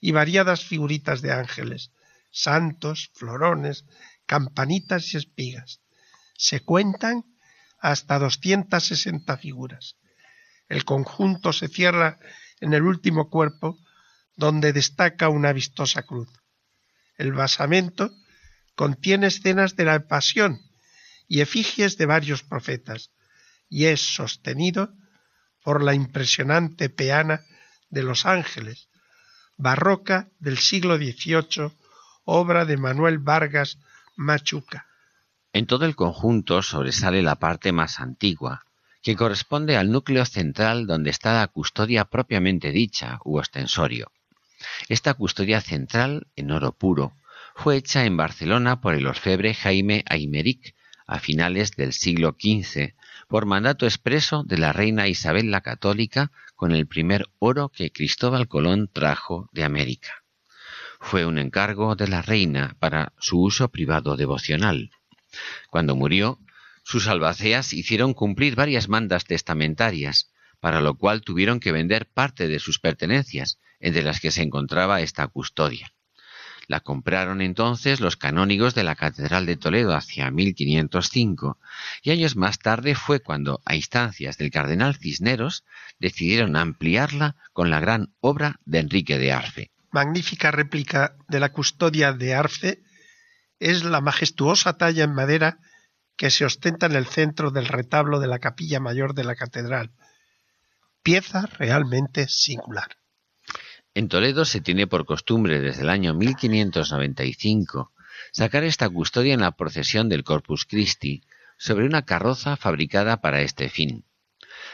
y 0.00 0.12
variadas 0.12 0.64
figuritas 0.64 1.22
de 1.22 1.32
ángeles, 1.32 1.90
santos, 2.30 3.10
florones, 3.14 3.84
campanitas 4.26 5.14
y 5.14 5.16
espigas. 5.16 5.80
Se 6.36 6.60
cuentan 6.60 7.24
hasta 7.78 8.18
260 8.18 9.36
figuras. 9.38 9.96
El 10.68 10.84
conjunto 10.84 11.52
se 11.52 11.68
cierra 11.68 12.18
en 12.60 12.74
el 12.74 12.82
último 12.82 13.30
cuerpo, 13.30 13.78
donde 14.34 14.72
destaca 14.72 15.28
una 15.28 15.52
vistosa 15.52 16.02
cruz. 16.02 16.28
El 17.16 17.32
basamento 17.32 18.10
contiene 18.76 19.26
escenas 19.26 19.74
de 19.74 19.86
la 19.86 20.06
pasión 20.06 20.60
y 21.26 21.40
efigies 21.40 21.96
de 21.96 22.06
varios 22.06 22.44
profetas, 22.44 23.10
y 23.68 23.86
es 23.86 24.00
sostenido 24.00 24.92
por 25.64 25.82
la 25.82 25.94
impresionante 25.94 26.88
peana 26.88 27.40
de 27.90 28.04
los 28.04 28.26
ángeles, 28.26 28.88
barroca 29.56 30.28
del 30.38 30.58
siglo 30.58 30.96
XVIII, 30.96 31.72
obra 32.24 32.64
de 32.64 32.76
Manuel 32.76 33.18
Vargas 33.18 33.78
Machuca. 34.14 34.86
En 35.52 35.66
todo 35.66 35.86
el 35.86 35.96
conjunto 35.96 36.62
sobresale 36.62 37.22
la 37.22 37.36
parte 37.36 37.72
más 37.72 37.98
antigua, 37.98 38.66
que 39.02 39.16
corresponde 39.16 39.76
al 39.76 39.90
núcleo 39.90 40.24
central 40.26 40.86
donde 40.86 41.10
está 41.10 41.34
la 41.34 41.46
custodia 41.48 42.04
propiamente 42.04 42.72
dicha 42.72 43.18
u 43.24 43.38
ostensorio. 43.38 44.12
Esta 44.88 45.14
custodia 45.14 45.60
central, 45.60 46.26
en 46.36 46.50
oro 46.50 46.72
puro, 46.72 47.14
fue 47.58 47.76
hecha 47.78 48.04
en 48.04 48.18
Barcelona 48.18 48.82
por 48.82 48.94
el 48.94 49.06
orfebre 49.06 49.54
Jaime 49.54 50.04
Aymeric 50.08 50.76
a 51.06 51.18
finales 51.18 51.72
del 51.72 51.94
siglo 51.94 52.36
XV 52.38 52.94
por 53.28 53.46
mandato 53.46 53.86
expreso 53.86 54.44
de 54.44 54.58
la 54.58 54.74
reina 54.74 55.08
Isabel 55.08 55.50
la 55.50 55.62
Católica 55.62 56.30
con 56.54 56.72
el 56.72 56.86
primer 56.86 57.26
oro 57.38 57.70
que 57.70 57.90
Cristóbal 57.90 58.46
Colón 58.46 58.90
trajo 58.92 59.48
de 59.52 59.64
América. 59.64 60.22
Fue 61.00 61.24
un 61.24 61.38
encargo 61.38 61.96
de 61.96 62.08
la 62.08 62.20
reina 62.20 62.76
para 62.78 63.14
su 63.18 63.40
uso 63.40 63.70
privado 63.70 64.16
devocional. 64.16 64.90
Cuando 65.70 65.96
murió, 65.96 66.38
sus 66.84 67.08
albaceas 67.08 67.72
hicieron 67.72 68.12
cumplir 68.12 68.54
varias 68.54 68.88
mandas 68.90 69.24
testamentarias, 69.24 70.30
para 70.60 70.82
lo 70.82 70.96
cual 70.96 71.22
tuvieron 71.22 71.58
que 71.58 71.72
vender 71.72 72.06
parte 72.06 72.48
de 72.48 72.58
sus 72.58 72.78
pertenencias, 72.78 73.58
entre 73.80 74.02
las 74.02 74.20
que 74.20 74.30
se 74.30 74.42
encontraba 74.42 75.00
esta 75.00 75.26
custodia. 75.26 75.95
La 76.68 76.80
compraron 76.80 77.40
entonces 77.42 78.00
los 78.00 78.16
canónigos 78.16 78.74
de 78.74 78.82
la 78.82 78.96
Catedral 78.96 79.46
de 79.46 79.56
Toledo 79.56 79.94
hacia 79.94 80.30
1505 80.30 81.58
y 82.02 82.10
años 82.10 82.34
más 82.34 82.58
tarde 82.58 82.96
fue 82.96 83.20
cuando, 83.20 83.60
a 83.64 83.76
instancias 83.76 84.36
del 84.36 84.50
cardenal 84.50 84.96
Cisneros, 84.96 85.64
decidieron 86.00 86.56
ampliarla 86.56 87.36
con 87.52 87.70
la 87.70 87.78
gran 87.78 88.12
obra 88.20 88.60
de 88.64 88.80
Enrique 88.80 89.18
de 89.18 89.32
Arfe. 89.32 89.70
Magnífica 89.92 90.50
réplica 90.50 91.16
de 91.28 91.40
la 91.40 91.52
custodia 91.52 92.12
de 92.12 92.34
Arfe 92.34 92.82
es 93.60 93.84
la 93.84 94.00
majestuosa 94.00 94.76
talla 94.76 95.04
en 95.04 95.14
madera 95.14 95.58
que 96.16 96.30
se 96.30 96.44
ostenta 96.44 96.86
en 96.86 96.96
el 96.96 97.06
centro 97.06 97.50
del 97.50 97.68
retablo 97.68 98.18
de 98.18 98.26
la 98.26 98.38
capilla 98.38 98.80
mayor 98.80 99.14
de 99.14 99.24
la 99.24 99.36
catedral, 99.36 99.92
pieza 101.02 101.46
realmente 101.46 102.26
singular. 102.26 102.96
En 103.96 104.08
Toledo 104.08 104.44
se 104.44 104.60
tiene 104.60 104.86
por 104.86 105.06
costumbre 105.06 105.58
desde 105.58 105.80
el 105.80 105.88
año 105.88 106.12
1595 106.12 107.94
sacar 108.30 108.62
esta 108.62 108.90
custodia 108.90 109.32
en 109.32 109.40
la 109.40 109.52
procesión 109.52 110.10
del 110.10 110.22
Corpus 110.22 110.66
Christi 110.66 111.22
sobre 111.56 111.86
una 111.86 112.02
carroza 112.02 112.58
fabricada 112.58 113.22
para 113.22 113.40
este 113.40 113.70
fin. 113.70 114.04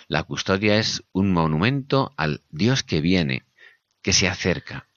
La 0.08 0.24
custodia 0.24 0.76
es 0.76 1.04
un 1.12 1.30
monumento 1.32 2.12
al 2.16 2.40
Dios 2.50 2.82
que 2.82 3.00
viene, 3.00 3.44
que 4.02 4.12
se 4.12 4.26
acerca, 4.26 4.88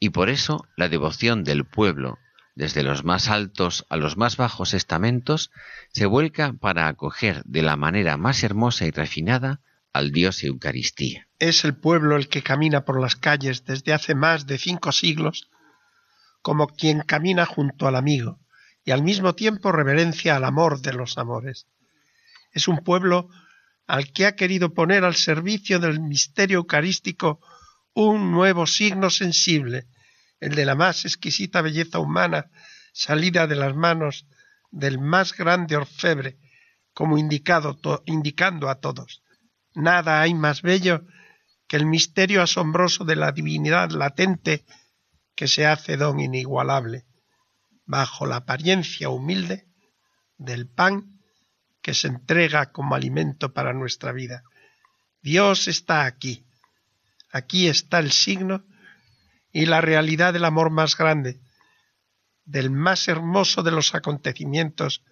y 0.00 0.10
por 0.10 0.30
eso 0.30 0.66
la 0.76 0.88
devoción 0.88 1.44
del 1.44 1.64
pueblo, 1.64 2.18
desde 2.56 2.82
los 2.82 3.04
más 3.04 3.28
altos 3.28 3.86
a 3.88 3.96
los 3.96 4.16
más 4.16 4.36
bajos 4.36 4.74
estamentos, 4.74 5.52
se 5.92 6.06
vuelca 6.06 6.54
para 6.54 6.88
acoger 6.88 7.44
de 7.44 7.62
la 7.62 7.76
manera 7.76 8.16
más 8.16 8.42
hermosa 8.42 8.86
y 8.86 8.90
refinada 8.90 9.60
al 9.92 10.12
Dios 10.12 10.44
Eucaristía. 10.44 11.28
Es 11.38 11.64
el 11.64 11.76
pueblo 11.76 12.16
el 12.16 12.28
que 12.28 12.42
camina 12.42 12.84
por 12.84 13.00
las 13.00 13.16
calles 13.16 13.64
desde 13.64 13.92
hace 13.92 14.14
más 14.14 14.46
de 14.46 14.58
cinco 14.58 14.92
siglos 14.92 15.50
como 16.42 16.68
quien 16.68 17.00
camina 17.00 17.44
junto 17.44 17.86
al 17.86 17.96
amigo 17.96 18.40
y 18.84 18.92
al 18.92 19.02
mismo 19.02 19.34
tiempo 19.34 19.72
reverencia 19.72 20.36
al 20.36 20.44
amor 20.44 20.80
de 20.80 20.92
los 20.92 21.18
amores. 21.18 21.66
Es 22.52 22.68
un 22.68 22.78
pueblo 22.78 23.28
al 23.86 24.12
que 24.12 24.26
ha 24.26 24.36
querido 24.36 24.72
poner 24.72 25.04
al 25.04 25.16
servicio 25.16 25.80
del 25.80 26.00
misterio 26.00 26.58
eucarístico 26.58 27.40
un 27.92 28.30
nuevo 28.30 28.66
signo 28.66 29.10
sensible, 29.10 29.86
el 30.38 30.54
de 30.54 30.64
la 30.64 30.76
más 30.76 31.04
exquisita 31.04 31.60
belleza 31.60 31.98
humana 31.98 32.50
salida 32.92 33.46
de 33.46 33.56
las 33.56 33.74
manos 33.74 34.26
del 34.70 34.98
más 34.98 35.36
grande 35.36 35.76
orfebre, 35.76 36.38
como 36.92 37.18
indicado 37.18 37.78
indicando 38.06 38.68
a 38.68 38.76
todos 38.76 39.22
Nada 39.74 40.20
hay 40.20 40.34
más 40.34 40.62
bello 40.62 41.04
que 41.68 41.76
el 41.76 41.86
misterio 41.86 42.42
asombroso 42.42 43.04
de 43.04 43.16
la 43.16 43.32
divinidad 43.32 43.90
latente 43.90 44.64
que 45.36 45.46
se 45.46 45.66
hace 45.66 45.96
don 45.96 46.18
inigualable, 46.20 47.06
bajo 47.86 48.26
la 48.26 48.36
apariencia 48.36 49.08
humilde 49.08 49.66
del 50.36 50.68
pan 50.68 51.20
que 51.82 51.94
se 51.94 52.08
entrega 52.08 52.72
como 52.72 52.94
alimento 52.94 53.52
para 53.52 53.72
nuestra 53.72 54.12
vida. 54.12 54.42
Dios 55.22 55.68
está 55.68 56.04
aquí. 56.04 56.44
Aquí 57.32 57.68
está 57.68 58.00
el 58.00 58.10
signo 58.10 58.64
y 59.52 59.66
la 59.66 59.80
realidad 59.80 60.32
del 60.32 60.44
amor 60.44 60.70
más 60.70 60.96
grande, 60.96 61.40
del 62.44 62.70
más 62.70 63.06
hermoso 63.08 63.62
de 63.62 63.70
los 63.70 63.94
acontecimientos 63.94 65.04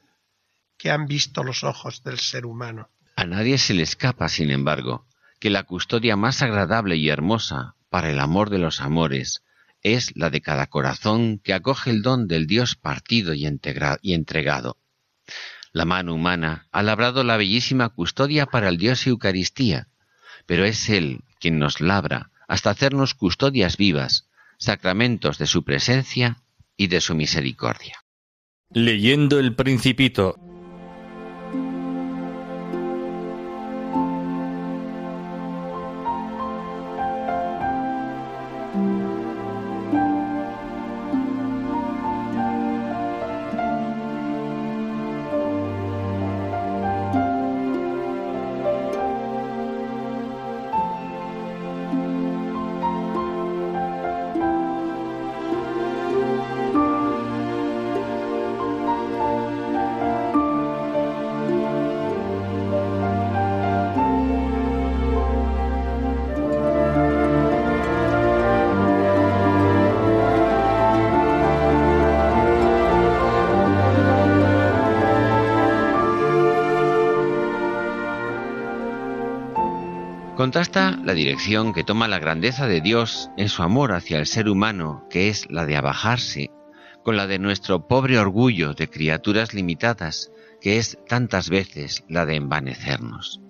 que 0.77 0.91
han 0.91 1.07
visto 1.07 1.45
los 1.45 1.63
ojos 1.65 2.03
del 2.03 2.19
ser 2.19 2.47
humano. 2.47 2.91
A 3.19 3.25
nadie 3.25 3.59
se 3.59 3.75
le 3.75 3.83
escapa, 3.83 4.29
sin 4.29 4.53
embargo, 4.53 5.05
que 5.41 5.51
la 5.51 5.65
custodia 5.65 6.15
más 6.15 6.41
agradable 6.41 6.95
y 6.95 7.09
hermosa 7.09 7.75
para 7.91 8.11
el 8.11 8.21
amor 8.21 8.49
de 8.49 8.59
los 8.59 8.81
amores 8.81 9.43
es 9.83 10.13
la 10.15 10.31
de 10.31 10.41
cada 10.41 10.69
corazón 10.69 11.41
que 11.41 11.53
acoge 11.53 11.91
el 11.91 12.03
don 12.03 12.29
del 12.29 12.47
Dios 12.47 12.77
partido 12.77 13.35
y, 13.35 13.45
y 14.03 14.15
entregado. 14.15 14.79
La 15.73 15.85
mano 15.85 16.15
humana 16.15 16.69
ha 16.71 16.85
labrado 16.85 17.25
la 17.25 17.37
bellísima 17.37 17.89
custodia 17.89 18.47
para 18.47 18.69
el 18.69 18.79
Dios 18.79 19.05
Eucaristía, 19.05 19.89
pero 20.47 20.65
es 20.65 20.89
Él 20.89 21.25
quien 21.41 21.59
nos 21.59 21.81
labra 21.81 22.31
hasta 22.47 22.71
hacernos 22.71 23.15
custodias 23.15 23.77
vivas, 23.79 24.29
sacramentos 24.59 25.39
de 25.39 25.47
su 25.47 25.65
presencia 25.65 26.45
y 26.77 26.87
de 26.87 27.01
su 27.01 27.17
misericordia. 27.17 27.97
Leyendo 28.71 29.41
el 29.41 29.57
Principito 29.57 30.37
Contrasta 80.49 80.99
la 81.05 81.13
dirección 81.13 81.75
que 81.75 81.85
toma 81.85 82.09
la 82.09 82.19
grandeza 82.19 82.67
de 82.67 82.81
Dios 82.81 83.29
en 83.37 83.51
su 83.51 83.63
amor 83.63 83.93
hacia 83.93 84.19
el 84.19 84.27
ser 84.27 84.49
humano, 84.49 85.07
que 85.11 85.29
es 85.29 85.47
la 85.51 85.67
de 85.67 85.77
abajarse, 85.77 86.51
con 87.05 87.19
la 87.19 87.27
de 87.27 87.39
nuestro 87.39 87.87
pobre 87.87 88.19
orgullo 88.19 88.73
de 88.73 88.89
criaturas 88.89 89.53
limitadas, 89.53 90.33
que 90.63 90.79
es 90.79 90.97
tantas 91.07 91.51
veces 91.51 92.03
la 92.09 92.25
de 92.25 92.37
envanecernos. 92.37 93.43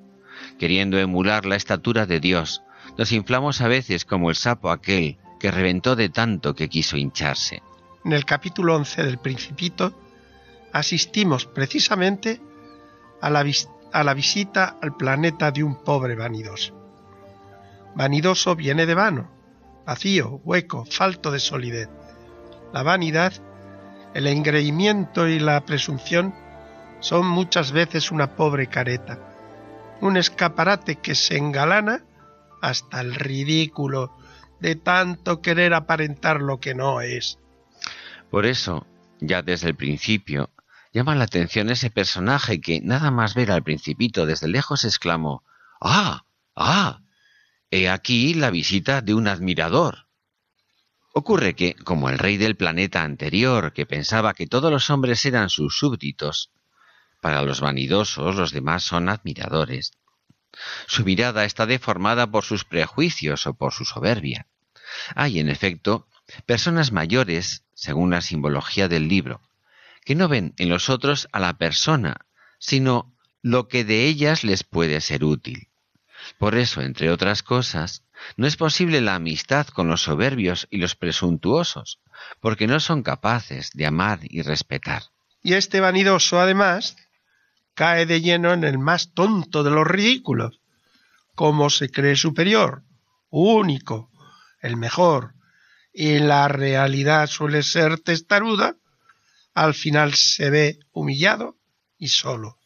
Queriendo 0.59 0.99
emular 0.99 1.47
la 1.47 1.55
estatura 1.55 2.05
de 2.05 2.19
Dios, 2.19 2.65
nos 2.99 3.13
inflamos 3.13 3.61
a 3.61 3.69
veces 3.69 4.05
como 4.05 4.29
el 4.29 4.35
sapo 4.35 4.73
aquel 4.73 5.19
que 5.39 5.53
reventó 5.53 5.95
de 5.95 6.09
tanto 6.09 6.57
que 6.57 6.69
quiso 6.69 6.97
hincharse. 6.97 7.63
En 8.05 8.13
el 8.13 8.25
capítulo 8.25 8.75
11 8.75 9.05
del 9.05 9.19
Principito 9.19 9.95
asistimos 10.73 11.47
precisamente 11.47 12.41
a 13.21 13.31
la, 13.31 13.47
a 13.93 14.03
la 14.03 14.15
visita 14.15 14.77
al 14.83 14.97
planeta 14.97 15.53
de 15.53 15.63
un 15.63 15.85
pobre 15.85 16.17
vanidoso. 16.17 16.88
Vanidoso 17.95 18.55
viene 18.55 18.87
de 18.87 18.95
vano, 18.95 19.31
vacío, 19.87 20.41
hueco, 20.45 20.85
falto 20.85 21.31
de 21.31 21.41
solidez. 21.41 21.89
La 22.73 22.83
vanidad, 22.83 23.33
el 24.15 24.27
engreimiento 24.27 25.27
y 25.27 25.39
la 25.39 25.65
presunción 25.65 26.35
son 27.01 27.27
muchas 27.27 27.73
veces 27.73 28.11
una 28.11 28.37
pobre 28.37 28.67
careta, 28.67 29.19
un 30.01 30.17
escaparate 30.17 30.97
que 30.97 31.15
se 31.15 31.37
engalana 31.37 32.05
hasta 32.61 33.01
el 33.01 33.15
ridículo 33.15 34.17
de 34.61 34.77
tanto 34.77 35.41
querer 35.41 35.75
aparentar 35.75 36.41
lo 36.41 36.59
que 36.59 36.75
no 36.75 37.01
es. 37.01 37.39
Por 38.31 38.47
eso, 38.47 38.87
ya 39.21 39.43
desde 39.43 39.69
el 39.69 39.77
principio, 39.77 40.51
llama 40.93 41.15
la 41.15 41.25
atención 41.25 41.71
ese 41.71 41.91
personaje 41.91 42.61
que, 42.61 42.81
nada 42.81 43.11
más 43.11 43.35
ver 43.35 43.51
al 43.51 43.63
principito 43.63 44.27
desde 44.27 44.49
lejos, 44.49 44.85
exclamó 44.85 45.45
¡Ah! 45.81 46.25
¡Ah! 46.57 47.01
He 47.71 47.89
aquí 47.89 48.33
la 48.35 48.51
visita 48.51 49.03
de 49.03 49.13
un 49.13 49.29
admirador. 49.29 50.07
Ocurre 51.13 51.55
que, 51.55 51.75
como 51.75 52.09
el 52.09 52.19
rey 52.19 52.39
del 52.39 52.57
planeta 52.57 53.03
anterior, 53.03 53.73
que 53.73 53.85
pensaba 53.85 54.33
que 54.33 54.47
todos 54.47 54.71
los 54.71 54.89
hombres 54.89 55.25
eran 55.27 55.51
sus 55.51 55.77
súbditos, 55.77 56.51
para 57.21 57.43
los 57.43 57.61
vanidosos 57.61 58.37
los 58.37 58.53
demás 58.53 58.85
son 58.85 59.09
admiradores. 59.09 59.93
Su 60.87 61.05
mirada 61.05 61.45
está 61.45 61.67
deformada 61.67 62.31
por 62.31 62.45
sus 62.45 62.65
prejuicios 62.65 63.47
o 63.47 63.55
por 63.55 63.73
su 63.73 63.85
soberbia. 63.85 64.47
Hay, 65.15 65.39
en 65.39 65.51
efecto, 65.51 66.09
personas 66.47 66.93
mayores, 66.93 67.65
según 67.75 68.11
la 68.11 68.23
simbología 68.23 68.89
del 68.89 69.09
libro, 69.09 69.43
que 70.05 70.15
no 70.15 70.29
ven 70.29 70.55
en 70.57 70.71
los 70.71 70.89
otros 70.89 71.29
a 71.33 71.41
la 71.41 71.59
persona, 71.59 72.17
sino 72.59 73.15
lo 73.43 73.69
que 73.69 73.85
de 73.85 74.07
ellas 74.07 74.43
les 74.43 74.65
puede 74.65 75.01
ser 75.01 75.25
útil. 75.25 75.69
Por 76.37 76.57
eso, 76.57 76.83
entre 76.83 77.11
otras 77.11 77.43
cosas, 77.43 78.05
no 78.37 78.47
es 78.47 78.57
posible 78.57 79.01
la 79.01 79.15
amistad 79.15 79.67
con 79.69 79.89
los 79.89 80.03
soberbios 80.03 80.67
y 80.71 80.79
los 80.79 80.95
presuntuosos, 80.95 82.01
porque 82.41 82.67
no 82.67 82.81
son 82.81 83.03
capaces 83.03 83.71
de 83.73 83.87
amar 83.87 84.21
y 84.23 84.43
respetar. 84.43 85.05
Y 85.43 85.55
este 85.55 85.81
vanidoso, 85.81 86.41
además, 86.41 86.97
cae 87.75 88.07
de 88.07 88.21
lleno 88.21 88.53
en 88.53 88.65
el 88.65 88.79
más 88.79 89.15
tonto 89.15 89.63
de 89.63 89.71
los 89.71 89.87
ridículos, 89.87 90.61
como 91.35 91.71
se 91.71 91.89
cree 91.89 92.17
superior, 92.17 92.83
único, 93.31 94.11
el 94.61 94.77
mejor, 94.77 95.35
y 95.93 96.19
la 96.19 96.49
realidad 96.49 97.29
suele 97.29 97.63
ser 97.63 98.01
testaruda, 98.01 98.77
al 99.55 99.75
final 99.75 100.15
se 100.15 100.51
ve 100.51 100.79
humillado 100.93 101.57
y 101.99 102.09
solo. 102.09 102.59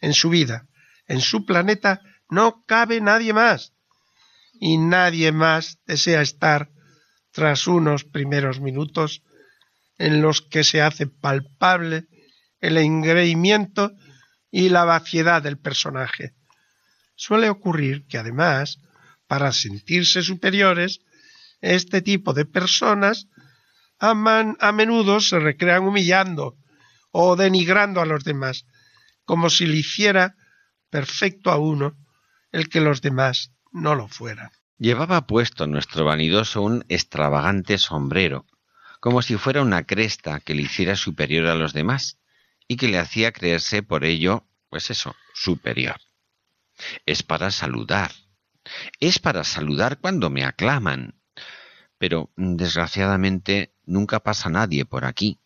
En 0.00 0.12
su 0.12 0.30
vida, 0.30 0.66
en 1.06 1.20
su 1.20 1.44
planeta, 1.44 2.00
no 2.34 2.64
cabe 2.66 3.00
nadie 3.00 3.32
más, 3.32 3.72
y 4.60 4.78
nadie 4.78 5.32
más 5.32 5.78
desea 5.86 6.20
estar 6.20 6.70
tras 7.32 7.66
unos 7.66 8.04
primeros 8.04 8.60
minutos 8.60 9.22
en 9.98 10.22
los 10.22 10.42
que 10.42 10.64
se 10.64 10.82
hace 10.82 11.06
palpable 11.06 12.06
el 12.60 12.78
engreimiento 12.78 13.92
y 14.50 14.68
la 14.68 14.84
vaciedad 14.84 15.42
del 15.42 15.58
personaje. 15.58 16.34
Suele 17.16 17.48
ocurrir 17.48 18.06
que 18.06 18.18
además, 18.18 18.78
para 19.26 19.52
sentirse 19.52 20.22
superiores, 20.22 21.00
este 21.60 22.02
tipo 22.02 22.32
de 22.32 22.44
personas 22.44 23.28
a, 23.98 24.14
menudo 24.72 25.20
se 25.20 25.38
recrean 25.38 25.84
humillando 25.84 26.56
o 27.10 27.36
denigrando 27.36 28.00
a 28.00 28.06
los 28.06 28.24
demás, 28.24 28.66
como 29.24 29.50
si 29.50 29.66
le 29.66 29.76
hiciera 29.78 30.34
perfecto 30.90 31.50
a 31.50 31.58
uno 31.58 31.96
el 32.54 32.68
que 32.68 32.80
los 32.80 33.02
demás 33.02 33.52
no 33.72 33.96
lo 33.96 34.06
fueran. 34.06 34.50
Llevaba 34.78 35.26
puesto 35.26 35.66
nuestro 35.66 36.04
vanidoso 36.04 36.62
un 36.62 36.84
extravagante 36.88 37.78
sombrero, 37.78 38.46
como 39.00 39.22
si 39.22 39.36
fuera 39.36 39.60
una 39.60 39.82
cresta 39.84 40.38
que 40.38 40.54
le 40.54 40.62
hiciera 40.62 40.94
superior 40.94 41.46
a 41.46 41.56
los 41.56 41.72
demás 41.72 42.20
y 42.68 42.76
que 42.76 42.86
le 42.86 43.00
hacía 43.00 43.32
creerse 43.32 43.82
por 43.82 44.04
ello, 44.04 44.46
pues 44.70 44.90
eso, 44.90 45.16
superior. 45.34 45.96
Es 47.06 47.24
para 47.24 47.50
saludar. 47.50 48.12
Es 49.00 49.18
para 49.18 49.42
saludar 49.42 49.98
cuando 49.98 50.30
me 50.30 50.44
aclaman. 50.44 51.20
Pero, 51.98 52.30
desgraciadamente, 52.36 53.74
nunca 53.84 54.20
pasa 54.20 54.48
nadie 54.48 54.84
por 54.84 55.04
aquí. 55.04 55.40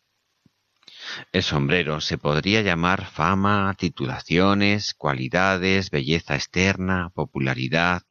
El 1.33 1.43
sombrero 1.43 2.01
se 2.01 2.19
podría 2.19 2.63
llamar 2.63 3.07
fama, 3.07 3.75
titulaciones, 3.79 4.95
cualidades, 4.95 5.91
belleza 5.91 6.35
externa, 6.35 7.11
popularidad, 7.11 8.03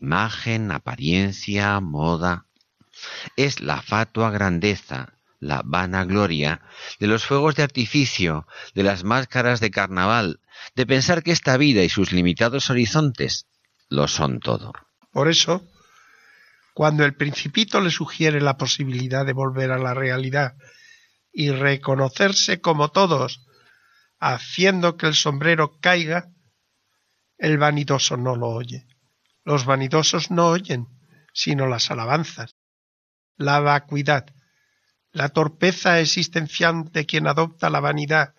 imagen, 0.00 0.70
apariencia, 0.70 1.80
moda. 1.80 2.46
Es 3.36 3.60
la 3.60 3.82
fatua 3.82 4.30
grandeza, 4.30 5.14
la 5.40 5.62
vanagloria 5.64 6.62
de 6.98 7.06
los 7.06 7.24
fuegos 7.24 7.54
de 7.56 7.62
artificio, 7.62 8.46
de 8.74 8.82
las 8.82 9.04
máscaras 9.04 9.60
de 9.60 9.70
carnaval, 9.70 10.40
de 10.74 10.86
pensar 10.86 11.22
que 11.22 11.32
esta 11.32 11.56
vida 11.56 11.82
y 11.82 11.88
sus 11.88 12.12
limitados 12.12 12.70
horizontes 12.70 13.46
lo 13.88 14.08
son 14.08 14.40
todo. 14.40 14.72
Por 15.12 15.28
eso, 15.28 15.62
cuando 16.72 17.04
el 17.04 17.14
principito 17.14 17.80
le 17.80 17.90
sugiere 17.90 18.40
la 18.40 18.56
posibilidad 18.56 19.24
de 19.24 19.32
volver 19.32 19.70
a 19.70 19.78
la 19.78 19.94
realidad 19.94 20.54
y 21.34 21.50
reconocerse 21.50 22.60
como 22.60 22.92
todos, 22.92 23.44
haciendo 24.20 24.96
que 24.96 25.08
el 25.08 25.14
sombrero 25.14 25.80
caiga, 25.80 26.30
el 27.36 27.58
vanidoso 27.58 28.16
no 28.16 28.36
lo 28.36 28.48
oye. 28.50 28.86
Los 29.44 29.66
vanidosos 29.66 30.30
no 30.30 30.46
oyen, 30.46 30.86
sino 31.34 31.66
las 31.66 31.90
alabanzas, 31.90 32.54
la 33.36 33.58
vacuidad, 33.58 34.26
la 35.10 35.28
torpeza 35.28 36.00
existencial 36.00 36.90
de 36.92 37.04
quien 37.04 37.26
adopta 37.26 37.68
la 37.68 37.80
vanidad 37.80 38.34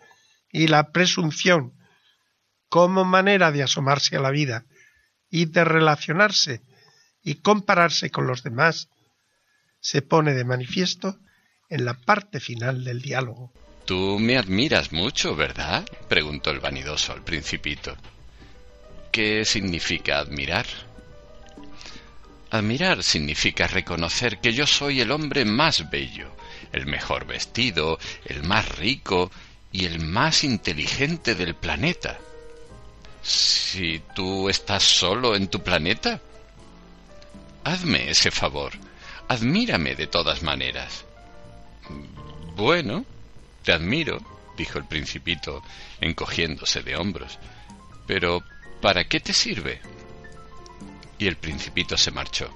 y 0.49 0.67
la 0.67 0.91
presunción 0.91 1.73
como 2.69 3.03
manera 3.03 3.51
de 3.51 3.61
asomarse 3.61 4.15
a 4.15 4.21
la 4.21 4.31
vida 4.31 4.65
y 5.29 5.45
de 5.45 5.65
relacionarse 5.65 6.63
y 7.21 7.35
compararse 7.35 8.09
con 8.09 8.25
los 8.25 8.41
demás, 8.41 8.89
se 9.81 10.01
pone 10.01 10.33
de 10.33 10.45
manifiesto 10.45 11.19
en 11.75 11.85
la 11.85 11.93
parte 11.93 12.39
final 12.39 12.83
del 12.83 13.01
diálogo. 13.01 13.51
Tú 13.85 14.17
me 14.19 14.37
admiras 14.37 14.91
mucho, 14.91 15.35
¿verdad? 15.35 15.85
preguntó 16.07 16.49
el 16.49 16.59
vanidoso 16.59 17.11
al 17.11 17.23
principito. 17.23 17.95
¿Qué 19.11 19.45
significa 19.45 20.19
admirar? 20.19 20.65
Admirar 22.49 23.03
significa 23.03 23.67
reconocer 23.67 24.39
que 24.39 24.53
yo 24.53 24.65
soy 24.65 25.01
el 25.01 25.11
hombre 25.11 25.45
más 25.45 25.89
bello, 25.89 26.31
el 26.71 26.85
mejor 26.85 27.27
vestido, 27.27 27.99
el 28.25 28.43
más 28.43 28.77
rico 28.77 29.29
y 29.71 29.85
el 29.85 29.99
más 29.99 30.43
inteligente 30.43 31.35
del 31.35 31.55
planeta. 31.55 32.17
Si 33.21 34.01
tú 34.15 34.49
estás 34.49 34.83
solo 34.83 35.35
en 35.35 35.47
tu 35.47 35.61
planeta, 35.61 36.21
hazme 37.63 38.09
ese 38.09 38.31
favor, 38.31 38.71
admírame 39.27 39.95
de 39.95 40.07
todas 40.07 40.41
maneras. 40.41 41.05
Bueno, 42.55 43.05
te 43.63 43.73
admiro, 43.73 44.21
dijo 44.57 44.77
el 44.77 44.85
principito, 44.85 45.61
encogiéndose 46.01 46.81
de 46.83 46.95
hombros. 46.95 47.39
Pero, 48.07 48.43
¿para 48.81 49.05
qué 49.05 49.19
te 49.19 49.33
sirve? 49.33 49.81
Y 51.17 51.27
el 51.27 51.37
principito 51.37 51.97
se 51.97 52.11
marchó. 52.11 52.49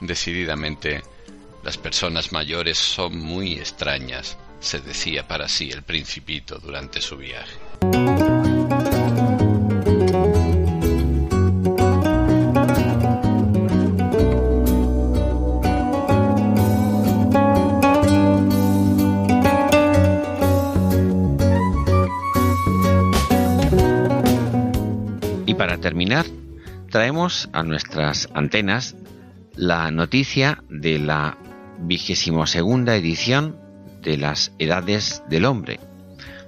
Decididamente, 0.00 1.02
las 1.62 1.76
personas 1.76 2.32
mayores 2.32 2.78
son 2.78 3.18
muy 3.18 3.54
extrañas, 3.54 4.38
se 4.60 4.80
decía 4.80 5.28
para 5.28 5.48
sí 5.48 5.70
el 5.70 5.82
principito 5.82 6.58
durante 6.58 7.00
su 7.00 7.16
viaje. 7.16 8.39
Terminar, 25.80 26.26
traemos 26.90 27.48
a 27.52 27.62
nuestras 27.62 28.28
antenas 28.34 28.96
la 29.56 29.90
noticia 29.90 30.62
de 30.68 30.98
la 30.98 31.36
vigésimo 31.78 32.46
segunda 32.46 32.94
edición 32.96 33.56
de 34.02 34.16
las 34.16 34.52
Edades 34.58 35.22
del 35.28 35.44
Hombre, 35.44 35.80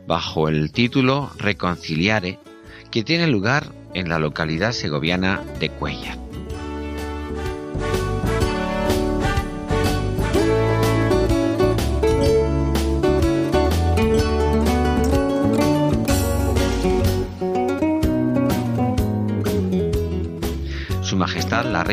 bajo 0.07 0.49
el 0.49 0.72
título 0.72 1.30
Reconciliare, 1.39 2.39
que 2.91 3.03
tiene 3.03 3.26
lugar 3.26 3.72
en 3.95 4.09
la 4.09 4.18
localidad 4.18 4.72
segoviana 4.72 5.43
de 5.59 5.70
Cuellar. 5.70 6.21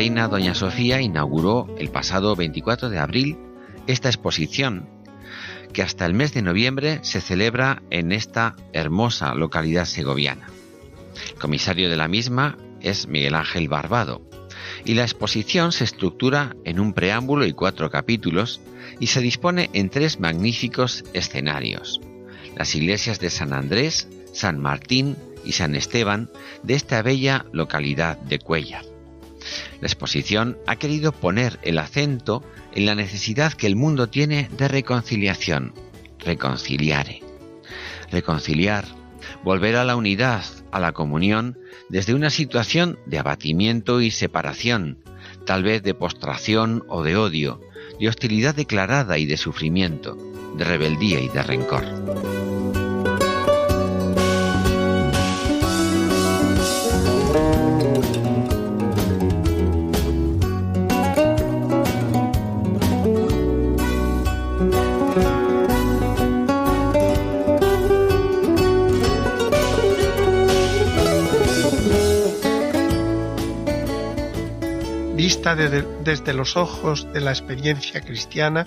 Reina 0.00 0.28
Doña 0.28 0.54
Sofía 0.54 1.02
inauguró 1.02 1.68
el 1.78 1.90
pasado 1.90 2.34
24 2.34 2.88
de 2.88 2.98
abril 2.98 3.36
esta 3.86 4.08
exposición 4.08 4.88
que 5.74 5.82
hasta 5.82 6.06
el 6.06 6.14
mes 6.14 6.32
de 6.32 6.40
noviembre 6.40 7.00
se 7.02 7.20
celebra 7.20 7.82
en 7.90 8.10
esta 8.10 8.56
hermosa 8.72 9.34
localidad 9.34 9.84
segoviana. 9.84 10.48
El 11.34 11.38
comisario 11.38 11.90
de 11.90 11.98
la 11.98 12.08
misma 12.08 12.56
es 12.80 13.08
Miguel 13.08 13.34
Ángel 13.34 13.68
Barbado 13.68 14.22
y 14.86 14.94
la 14.94 15.02
exposición 15.02 15.70
se 15.70 15.84
estructura 15.84 16.56
en 16.64 16.80
un 16.80 16.94
preámbulo 16.94 17.44
y 17.44 17.52
cuatro 17.52 17.90
capítulos 17.90 18.62
y 19.00 19.08
se 19.08 19.20
dispone 19.20 19.68
en 19.74 19.90
tres 19.90 20.18
magníficos 20.18 21.04
escenarios. 21.12 22.00
Las 22.56 22.74
iglesias 22.74 23.20
de 23.20 23.28
San 23.28 23.52
Andrés, 23.52 24.08
San 24.32 24.60
Martín 24.60 25.18
y 25.44 25.52
San 25.52 25.74
Esteban 25.74 26.30
de 26.62 26.72
esta 26.72 27.02
bella 27.02 27.44
localidad 27.52 28.16
de 28.16 28.38
Cuellar. 28.38 28.89
La 29.80 29.86
exposición 29.86 30.58
ha 30.66 30.76
querido 30.76 31.12
poner 31.12 31.58
el 31.62 31.78
acento 31.78 32.44
en 32.74 32.86
la 32.86 32.94
necesidad 32.94 33.52
que 33.52 33.66
el 33.66 33.76
mundo 33.76 34.08
tiene 34.08 34.48
de 34.56 34.68
reconciliación, 34.68 35.74
reconciliare. 36.18 37.22
Reconciliar, 38.10 38.84
volver 39.44 39.76
a 39.76 39.84
la 39.84 39.96
unidad, 39.96 40.44
a 40.72 40.80
la 40.80 40.92
comunión, 40.92 41.58
desde 41.88 42.14
una 42.14 42.30
situación 42.30 42.98
de 43.06 43.18
abatimiento 43.18 44.00
y 44.00 44.10
separación, 44.10 44.98
tal 45.46 45.62
vez 45.62 45.82
de 45.82 45.94
postración 45.94 46.84
o 46.88 47.02
de 47.02 47.16
odio, 47.16 47.60
de 47.98 48.08
hostilidad 48.08 48.54
declarada 48.54 49.18
y 49.18 49.26
de 49.26 49.36
sufrimiento, 49.36 50.16
de 50.56 50.64
rebeldía 50.64 51.20
y 51.20 51.28
de 51.28 51.42
rencor. 51.42 52.59
Desde 75.30 76.32
los 76.32 76.56
ojos 76.56 77.06
de 77.12 77.20
la 77.20 77.30
experiencia 77.30 78.00
cristiana, 78.00 78.66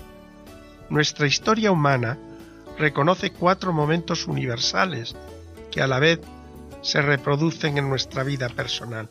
nuestra 0.90 1.28
historia 1.28 1.72
humana 1.72 2.18
reconoce 2.80 3.34
cuatro 3.34 3.74
momentos 3.74 4.28
universales 4.28 5.14
que 5.72 5.82
a 5.82 5.88
la 5.88 6.00
vez 6.00 6.22
se 6.82 7.02
reproducen 7.02 7.78
en 7.78 7.90
nuestra 7.90 8.24
vida 8.24 8.48
personal. 8.48 9.10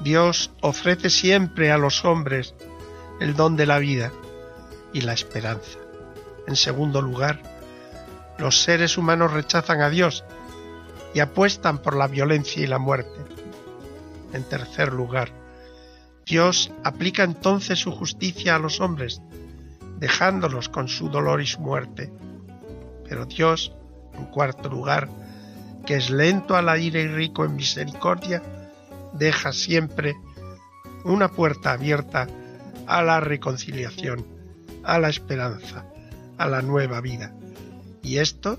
Dios 0.00 0.50
ofrece 0.62 1.10
siempre 1.10 1.70
a 1.70 1.76
los 1.76 2.02
hombres 2.06 2.54
el 3.20 3.36
don 3.36 3.56
de 3.56 3.66
la 3.66 3.78
vida 3.78 4.10
y 4.94 5.02
la 5.02 5.12
esperanza. 5.12 5.78
En 6.46 6.56
segundo 6.56 7.02
lugar, 7.02 7.42
los 8.38 8.62
seres 8.62 8.96
humanos 8.96 9.34
rechazan 9.34 9.82
a 9.82 9.90
Dios 9.90 10.24
y 11.12 11.20
apuestan 11.20 11.76
por 11.76 11.94
la 11.94 12.06
violencia 12.06 12.62
y 12.62 12.66
la 12.66 12.78
muerte. 12.78 13.20
En 14.32 14.44
tercer 14.44 14.94
lugar, 14.94 15.39
Dios 16.30 16.70
aplica 16.84 17.24
entonces 17.24 17.80
su 17.80 17.90
justicia 17.90 18.54
a 18.54 18.60
los 18.60 18.80
hombres, 18.80 19.20
dejándolos 19.98 20.68
con 20.68 20.86
su 20.86 21.08
dolor 21.08 21.42
y 21.42 21.46
su 21.46 21.60
muerte. 21.60 22.12
Pero 23.08 23.26
Dios, 23.26 23.74
en 24.14 24.26
cuarto 24.26 24.68
lugar, 24.68 25.08
que 25.84 25.96
es 25.96 26.08
lento 26.08 26.54
a 26.54 26.62
la 26.62 26.78
ira 26.78 27.00
y 27.00 27.08
rico 27.08 27.44
en 27.44 27.56
misericordia, 27.56 28.44
deja 29.12 29.52
siempre 29.52 30.14
una 31.04 31.26
puerta 31.26 31.72
abierta 31.72 32.28
a 32.86 33.02
la 33.02 33.18
reconciliación, 33.18 34.24
a 34.84 35.00
la 35.00 35.08
esperanza, 35.08 35.84
a 36.38 36.46
la 36.46 36.62
nueva 36.62 37.00
vida. 37.00 37.34
Y 38.04 38.18
esto 38.18 38.56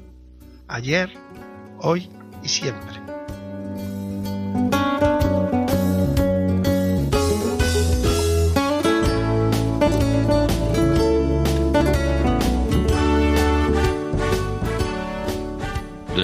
ayer, 0.67 1.09
hoy 1.79 2.09
y 2.43 2.49
siempre. 2.49 3.20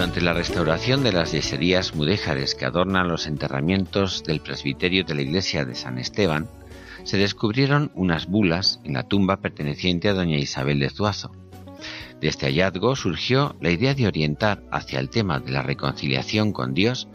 Durante 0.08 0.26
la 0.26 0.34
restauración 0.34 1.04
de 1.04 1.12
las 1.12 1.34
yeserías 1.34 1.94
mudéjares 1.94 2.56
que 2.56 2.64
adornan 2.64 3.10
los 3.10 3.28
enterramientos 3.28 4.24
del 4.24 4.40
presbiterio 4.40 5.04
de 5.04 5.14
la 5.14 5.22
iglesia 5.22 5.66
de 5.66 5.76
San 5.76 5.98
Esteban, 5.98 6.48
se 7.04 7.18
descubrieron 7.18 7.92
unas 7.94 8.26
bulas 8.26 8.80
en 8.86 8.94
la 8.94 9.04
tumba 9.04 9.42
perteneciente 9.42 10.08
a 10.08 10.14
doña 10.14 10.38
Isabel 10.38 10.80
de 10.80 10.90
Zuazo. 10.90 11.34
De 12.22 12.30
este 12.30 12.46
hallazgo 12.46 12.96
surgió 12.96 13.58
la 13.60 13.70
idea 13.70 13.94
de 13.96 14.08
orientar 14.08 14.64
hacia 14.72 15.02
el 15.02 15.10
tema 15.10 15.42
de 15.42 15.52
la 15.52 15.62
reconciliación 15.62 16.54
con 16.54 16.74
Dios 16.74 17.10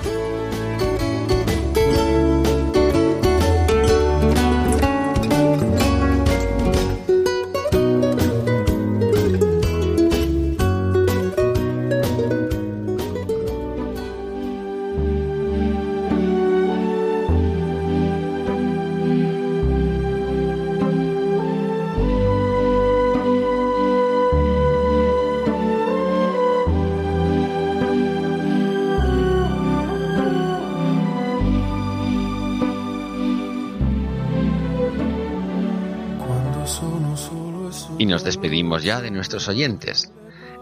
Y 37.98 38.06
nos 38.06 38.24
despedimos 38.24 38.82
ya 38.82 39.00
de 39.00 39.10
nuestros 39.10 39.48
oyentes. 39.48 40.12